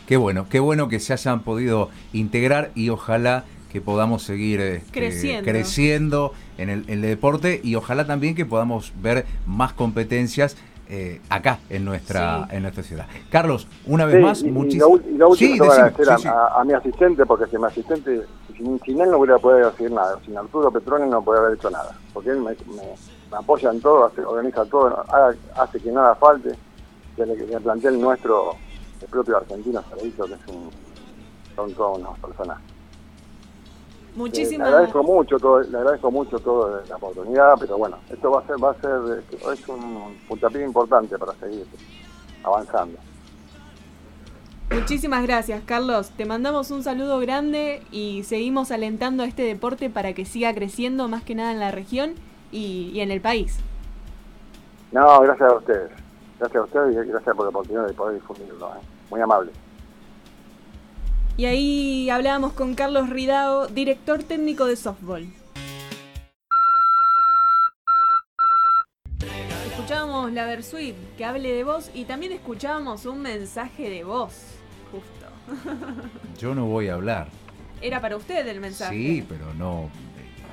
Qué 0.05 0.17
bueno, 0.17 0.45
qué 0.47 0.59
bueno 0.59 0.87
que 0.89 0.99
se 0.99 1.13
hayan 1.13 1.41
podido 1.41 1.89
integrar 2.13 2.69
y 2.75 2.89
ojalá 2.89 3.45
que 3.75 3.81
podamos 3.81 4.23
seguir 4.23 4.61
este, 4.61 4.89
Creciendo. 4.93 5.51
creciendo 5.51 6.31
en 6.57 6.69
el, 6.69 6.83
en 6.87 6.93
el 6.93 7.01
deporte 7.01 7.59
y 7.61 7.75
ojalá 7.75 8.07
también 8.07 8.33
que 8.33 8.45
podamos 8.45 8.93
ver 9.01 9.25
más 9.45 9.73
competencias 9.73 10.55
eh, 10.87 11.19
acá 11.29 11.59
en 11.69 11.83
nuestra 11.83 12.45
Sí. 12.49 12.55
en 12.55 12.61
nuestra 12.61 12.83
ciudad. 12.83 13.05
Carlos, 13.29 13.67
una 13.85 14.05
vez 14.05 14.15
Sí, 14.15 14.21
más, 14.21 14.43
muchísimas 14.43 14.87
último 14.89 15.35
Sí, 15.35 15.59
sí, 15.59 16.21
sí. 16.21 16.27
a- 16.29 16.61
a 16.61 16.63
mi 16.63 16.71
asistente, 16.71 17.25
porque 17.25 17.47
si 17.51 17.57
mi 17.57 17.65
asistente, 17.65 18.21
sin, 18.55 18.79
sin 18.85 19.01
él 19.01 19.09
no 19.11 19.17
hubiera 19.17 19.39
podido 19.39 19.67
hacer 19.67 19.91
nada, 19.91 20.17
sin 20.23 20.37
Arturo 20.37 20.71
Petrone 20.71 21.07
no 21.07 21.21
podría 21.21 21.43
haber 21.43 21.57
hecho 21.57 21.69
nada, 21.69 21.97
porque 22.13 22.29
él 22.29 22.37
me, 22.37 22.51
me- 22.51 22.95
me 23.31 23.37
apoya 23.37 23.71
en 23.71 23.81
todo, 23.81 24.05
hace- 24.05 24.21
organiza 24.23 24.63
todo, 24.67 25.03
haga- 25.11 25.35
hace 25.57 25.81
que 25.81 25.91
nada 25.91 26.15
falte, 26.15 26.51
que 27.17 27.25
le, 27.25 27.35
que 27.35 27.45
le 27.45 27.59
plantea 27.59 27.89
el 27.91 27.99
nuestro, 27.99 28.55
el 29.01 29.07
propio 29.09 29.35
argentino 29.35 29.83
que 29.89 30.05
es 30.05 30.47
un, 30.47 30.69
son 31.57 31.73
todas 31.73 31.97
unas 31.99 32.17
personas. 34.15 34.37
Eh, 34.37 34.39
Muchísimas 34.39 34.69
le 34.69 34.75
agradezco 34.75 35.03
mucho 35.03 35.39
todo, 35.39 35.61
le 35.61 35.77
agradezco 35.77 36.11
mucho 36.11 36.39
todo 36.39 36.81
la 36.87 36.95
oportunidad, 36.95 37.53
pero 37.59 37.77
bueno, 37.77 37.97
esto 38.09 38.31
va 38.31 38.41
a 38.41 38.47
ser, 38.47 38.63
va 38.63 38.71
a 38.71 38.81
ser, 38.81 39.19
este, 39.19 39.53
es 39.53 39.67
un 39.67 40.17
puntapié 40.27 40.63
importante 40.63 41.17
para 41.17 41.33
seguir 41.33 41.65
avanzando. 42.43 42.97
Muchísimas 44.71 45.23
gracias, 45.23 45.61
Carlos. 45.65 46.09
Te 46.09 46.25
mandamos 46.25 46.71
un 46.71 46.83
saludo 46.83 47.19
grande 47.19 47.83
y 47.91 48.23
seguimos 48.23 48.71
alentando 48.71 49.23
este 49.23 49.43
deporte 49.43 49.89
para 49.91 50.13
que 50.13 50.25
siga 50.25 50.53
creciendo 50.55 51.07
más 51.07 51.23
que 51.23 51.35
nada 51.35 51.51
en 51.51 51.59
la 51.59 51.71
región 51.71 52.15
y, 52.51 52.89
y 52.93 53.01
en 53.01 53.11
el 53.11 53.21
país. 53.21 53.59
No, 54.91 55.19
gracias 55.21 55.51
a 55.51 55.55
ustedes. 55.55 55.91
Gracias 56.39 56.61
a 56.61 56.63
ustedes 56.63 57.05
y 57.05 57.09
gracias 57.09 57.35
por 57.35 57.45
la 57.45 57.49
oportunidad 57.49 57.87
de 57.87 57.93
poder 57.93 58.15
difundirlo. 58.15 58.67
¿eh? 58.69 58.79
Muy 59.11 59.21
amable. 59.21 59.51
Y 61.37 61.45
ahí 61.45 62.09
hablábamos 62.09 62.53
con 62.53 62.75
Carlos 62.75 63.09
Ridao, 63.09 63.67
director 63.67 64.23
técnico 64.23 64.65
de 64.65 64.75
softball. 64.77 65.27
Escuchábamos 69.67 70.31
la 70.31 70.45
Versuit 70.45 70.95
que 71.17 71.25
hable 71.25 71.51
de 71.51 71.63
vos 71.63 71.91
y 71.93 72.05
también 72.05 72.31
escuchábamos 72.31 73.05
un 73.05 73.21
mensaje 73.21 73.89
de 73.89 74.03
voz, 74.05 74.33
justo. 74.91 75.67
Yo 76.39 76.55
no 76.55 76.65
voy 76.65 76.87
a 76.87 76.93
hablar. 76.93 77.27
Era 77.81 77.99
para 77.99 78.15
usted 78.15 78.47
el 78.47 78.61
mensaje. 78.61 78.95
Sí, 78.95 79.25
pero 79.27 79.53
no. 79.55 79.89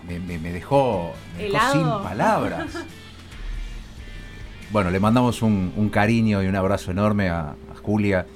Me, 0.07 0.19
me- 0.19 0.39
me 0.39 0.53
dejó, 0.53 1.13
me 1.37 1.45
dejó 1.45 1.57
Helado. 1.57 1.73
sin 2.01 2.09
palabras. 2.09 2.67
Bueno, 4.73 4.91
le 4.91 4.99
mandamos 4.99 5.43
un, 5.43 5.73
un 5.77 5.89
cariño 5.91 6.43
y 6.43 6.47
un 6.49 6.57
abrazo 6.57 6.91
enorme 6.91 7.29
a, 7.29 7.51
a 7.51 7.77
Julia, 7.81 8.27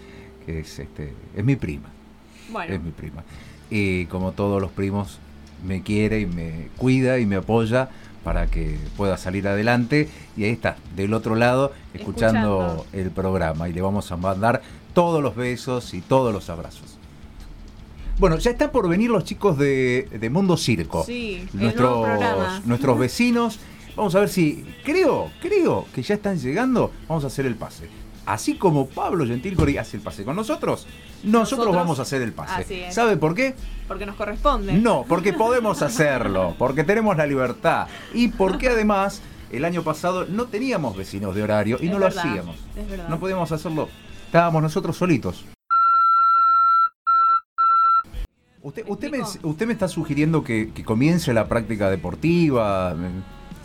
que 0.44 0.60
es, 0.60 0.78
este, 0.78 1.12
es 1.34 1.44
mi 1.44 1.56
prima. 1.56 1.88
Bueno, 2.50 2.74
Es 2.74 2.82
mi 2.82 2.90
prima. 2.90 3.22
Y 3.70 4.06
como 4.06 4.32
todos 4.32 4.60
los 4.60 4.70
primos, 4.70 5.18
me 5.66 5.82
quiere 5.82 6.20
y 6.20 6.26
me 6.26 6.68
cuida 6.76 7.18
y 7.18 7.26
me 7.26 7.36
apoya 7.36 7.88
para 8.22 8.46
que 8.48 8.78
pueda 8.96 9.16
salir 9.16 9.46
adelante. 9.48 10.08
Y 10.36 10.44
ahí 10.44 10.50
está, 10.50 10.76
del 10.94 11.14
otro 11.14 11.34
lado, 11.34 11.72
escuchando, 11.94 12.66
Escuchando. 12.66 12.86
el 12.92 13.10
programa. 13.10 13.68
Y 13.68 13.72
le 13.72 13.80
vamos 13.82 14.10
a 14.12 14.16
mandar 14.16 14.62
todos 14.94 15.22
los 15.22 15.34
besos 15.36 15.94
y 15.94 16.00
todos 16.00 16.32
los 16.32 16.48
abrazos. 16.50 16.98
Bueno, 18.18 18.38
ya 18.38 18.50
está 18.50 18.72
por 18.72 18.88
venir 18.88 19.10
los 19.10 19.24
chicos 19.24 19.58
de, 19.58 20.08
de 20.10 20.30
Mundo 20.30 20.56
Circo. 20.56 21.04
sí, 21.04 21.46
nuestros, 21.52 22.64
nuestros 22.64 22.98
vecinos. 22.98 23.58
Vamos 23.94 24.14
a 24.14 24.20
ver 24.20 24.28
si, 24.28 24.64
creo, 24.84 25.30
creo 25.40 25.86
que 25.94 26.02
ya 26.02 26.14
están 26.14 26.38
llegando. 26.38 26.92
Vamos 27.08 27.24
a 27.24 27.26
hacer 27.26 27.46
el 27.46 27.56
pase. 27.56 27.88
Así 28.24 28.56
como 28.56 28.86
Pablo 28.86 29.26
Gentilcori 29.26 29.78
hace 29.78 29.98
el 29.98 30.02
pase 30.02 30.24
con 30.24 30.34
nosotros, 30.34 30.86
nosotros, 31.24 31.58
Nosotros, 31.66 31.76
vamos 31.76 31.98
a 31.98 32.02
hacer 32.02 32.22
el 32.22 32.32
pase. 32.32 32.62
así 32.62 32.74
es. 32.80 32.94
¿Sabe 32.94 33.16
por 33.16 33.34
qué? 33.34 33.54
Porque 33.88 34.06
nos 34.06 34.16
corresponde. 34.16 34.72
No, 34.74 35.04
porque 35.08 35.32
podemos 35.32 35.82
hacerlo, 35.82 36.54
porque 36.58 36.84
tenemos 36.84 37.16
la 37.16 37.26
libertad 37.26 37.88
y 38.14 38.28
porque 38.28 38.68
además 38.68 39.22
el 39.50 39.64
año 39.64 39.82
pasado 39.82 40.26
no 40.26 40.46
teníamos 40.46 40.96
vecinos 40.96 41.34
de 41.34 41.42
horario 41.42 41.78
y 41.80 41.86
Es 41.86 41.92
no 41.92 41.98
verdad, 41.98 42.14
lo 42.24 42.30
hacíamos. 42.30 42.56
es 42.76 42.88
verdad. 42.88 43.08
No 43.08 43.18
podíamos 43.20 43.50
hacerlo. 43.52 43.88
Estábamos 44.26 44.62
nosotros 44.62 44.96
solitos. 44.96 45.44
Usted, 48.62 48.82
usted, 48.88 49.10
me, 49.10 49.18
explico? 49.18 49.48
usted 49.48 49.66
me 49.68 49.72
está 49.74 49.86
sugiriendo 49.86 50.42
que, 50.42 50.72
que 50.72 50.82
comience 50.84 51.32
la 51.32 51.46
práctica 51.46 51.88
deportiva. 51.88 52.96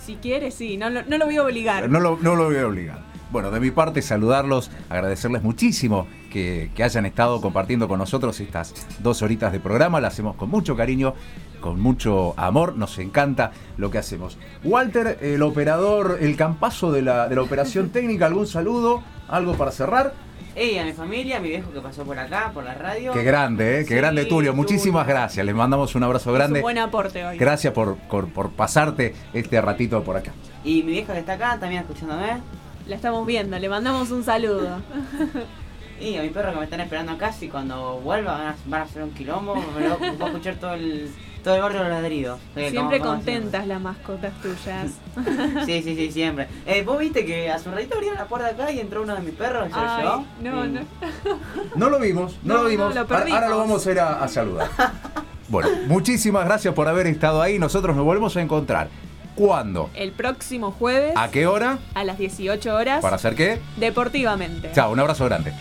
Si 0.05 0.15
quiere, 0.17 0.51
sí, 0.51 0.77
no, 0.77 0.89
lo- 0.91 1.03
no 1.03 1.17
lo 1.17 1.25
voy 1.25 1.37
a 1.37 1.43
obligar. 1.43 1.89
No 1.89 1.99
lo, 1.99 2.17
no 2.21 2.35
lo 2.35 2.45
voy 2.45 2.57
a 2.57 2.67
obligar. 2.67 3.10
Bueno, 3.31 3.49
de 3.49 3.61
mi 3.61 3.71
parte, 3.71 4.01
saludarlos, 4.01 4.71
agradecerles 4.89 5.41
muchísimo 5.41 6.05
que, 6.29 6.69
que 6.75 6.83
hayan 6.83 7.05
estado 7.05 7.39
compartiendo 7.39 7.87
con 7.87 7.99
nosotros 7.99 8.39
estas 8.41 8.73
dos 8.99 9.21
horitas 9.21 9.53
de 9.53 9.59
programa. 9.61 10.01
La 10.01 10.09
hacemos 10.09 10.35
con 10.35 10.49
mucho 10.49 10.75
cariño, 10.75 11.13
con 11.61 11.79
mucho 11.79 12.33
amor. 12.35 12.75
Nos 12.75 12.97
encanta 12.99 13.51
lo 13.77 13.89
que 13.89 13.99
hacemos. 13.99 14.37
Walter, 14.65 15.17
el 15.21 15.41
operador, 15.43 16.17
el 16.19 16.35
campazo 16.35 16.91
de 16.91 17.03
la, 17.03 17.29
de 17.29 17.35
la 17.35 17.41
operación 17.41 17.89
técnica, 17.93 18.25
¿algún 18.25 18.47
saludo? 18.47 19.01
¿Algo 19.29 19.53
para 19.53 19.71
cerrar? 19.71 20.13
Y 20.53 20.77
a 20.77 20.83
mi 20.83 20.91
familia, 20.91 21.37
a 21.37 21.39
mi 21.39 21.47
viejo 21.47 21.71
que 21.71 21.79
pasó 21.79 22.03
por 22.03 22.19
acá, 22.19 22.51
por 22.53 22.65
la 22.65 22.73
radio. 22.73 23.13
Qué 23.13 23.23
grande, 23.23 23.79
¿eh? 23.79 23.83
Qué 23.83 23.93
Sí, 23.93 23.95
grande, 23.95 24.25
Tulio. 24.25 24.53
Muchísimas 24.53 25.07
gracias. 25.07 25.45
Les 25.45 25.55
mandamos 25.55 25.95
un 25.95 26.03
abrazo 26.03 26.33
grande. 26.33 26.59
un 26.59 26.63
buen 26.63 26.77
aporte 26.77 27.23
hoy. 27.25 27.37
Gracias 27.37 27.73
por, 27.73 27.95
por, 27.95 28.27
por 28.27 28.51
pasarte 28.51 29.15
este 29.33 29.61
ratito 29.61 30.03
por 30.03 30.17
acá. 30.17 30.33
Y 30.65 30.83
mi 30.83 30.91
vieja 30.91 31.13
que 31.13 31.19
está 31.19 31.33
acá 31.33 31.57
también 31.57 31.83
escuchándome. 31.83 32.41
La 32.87 32.95
estamos 32.95 33.25
viendo, 33.25 33.57
le 33.57 33.69
mandamos 33.69 34.11
un 34.11 34.23
saludo. 34.23 34.77
Y 35.99 36.17
a 36.17 36.23
mi 36.23 36.29
perro 36.29 36.51
que 36.51 36.57
me 36.57 36.63
están 36.63 36.79
esperando 36.79 37.11
acá, 37.11 37.31
y 37.39 37.47
cuando 37.47 37.99
vuelva 37.99 38.31
van 38.33 38.47
a, 38.47 38.55
van 38.65 38.81
a 38.81 38.83
hacer 38.85 39.03
un 39.03 39.11
quilombo, 39.11 39.53
me 39.55 39.87
lo, 39.87 39.99
voy 39.99 40.07
a 40.19 40.25
escuchar 40.29 40.55
todo 40.55 40.73
el, 40.73 41.11
todo 41.43 41.53
el 41.53 41.61
barrio 41.61 41.83
de 41.83 41.89
los 41.89 41.93
ladridos. 42.01 42.39
Siempre 42.55 42.97
como- 42.99 43.11
contentas 43.11 43.67
las 43.67 43.79
mascotas 43.79 44.33
tuyas. 44.41 44.93
Sí, 45.67 45.83
sí, 45.83 45.95
sí, 45.95 46.11
siempre. 46.11 46.47
Eh, 46.65 46.81
¿Vos 46.83 46.97
viste 46.97 47.23
que 47.23 47.51
hace 47.51 47.69
un 47.69 47.75
ratito 47.75 47.93
abrieron 47.97 48.17
la 48.17 48.25
puerta 48.25 48.47
acá 48.47 48.71
y 48.71 48.79
entró 48.79 49.03
uno 49.03 49.13
de 49.13 49.21
mis 49.21 49.35
perros 49.35 49.69
y 49.69 49.73
se 49.73 49.79
lo 49.79 49.85
Ay, 49.91 50.01
llevó? 50.03 50.25
no, 50.41 50.65
Y- 50.65 50.69
no. 50.71 50.81
No 51.75 51.89
lo 51.91 51.99
vimos, 51.99 52.35
no, 52.41 52.55
No, 52.55 52.63
lo 52.63 52.69
vimos. 52.69 52.95
no, 52.95 53.03
lo 53.03 53.15
Ahora- 53.15 53.49
lo 53.49 53.57
vamos 53.59 53.85
a 53.85 53.91
ir 53.91 53.99
a, 53.99 54.23
a 54.23 54.27
saludar. 54.27 54.69
Bueno, 55.49 55.69
muchísimas 55.87 56.45
gracias 56.45 56.73
por 56.73 56.87
haber 56.87 57.05
estado 57.07 57.41
ahí. 57.43 57.59
Nosotros 57.59 57.95
nos 57.95 58.05
volvemos 58.05 58.35
a 58.37 58.41
encontrar. 58.41 58.87
¿Cuándo? 59.35 59.89
El 59.95 60.11
próximo 60.11 60.71
jueves 60.71 61.13
¿A 61.15 61.29
qué 61.31 61.47
hora? 61.47 61.79
a 61.93 62.03
las 62.03 62.17
18 62.17 62.75
horas, 62.75 63.01
¿Para 63.01 63.15
hacer 63.15 63.35
qué? 63.35 63.59
deportivamente. 63.77 64.71
Chao, 64.73 64.91
un 64.91 64.99
abrazo 64.99 65.25
grande. 65.25 65.60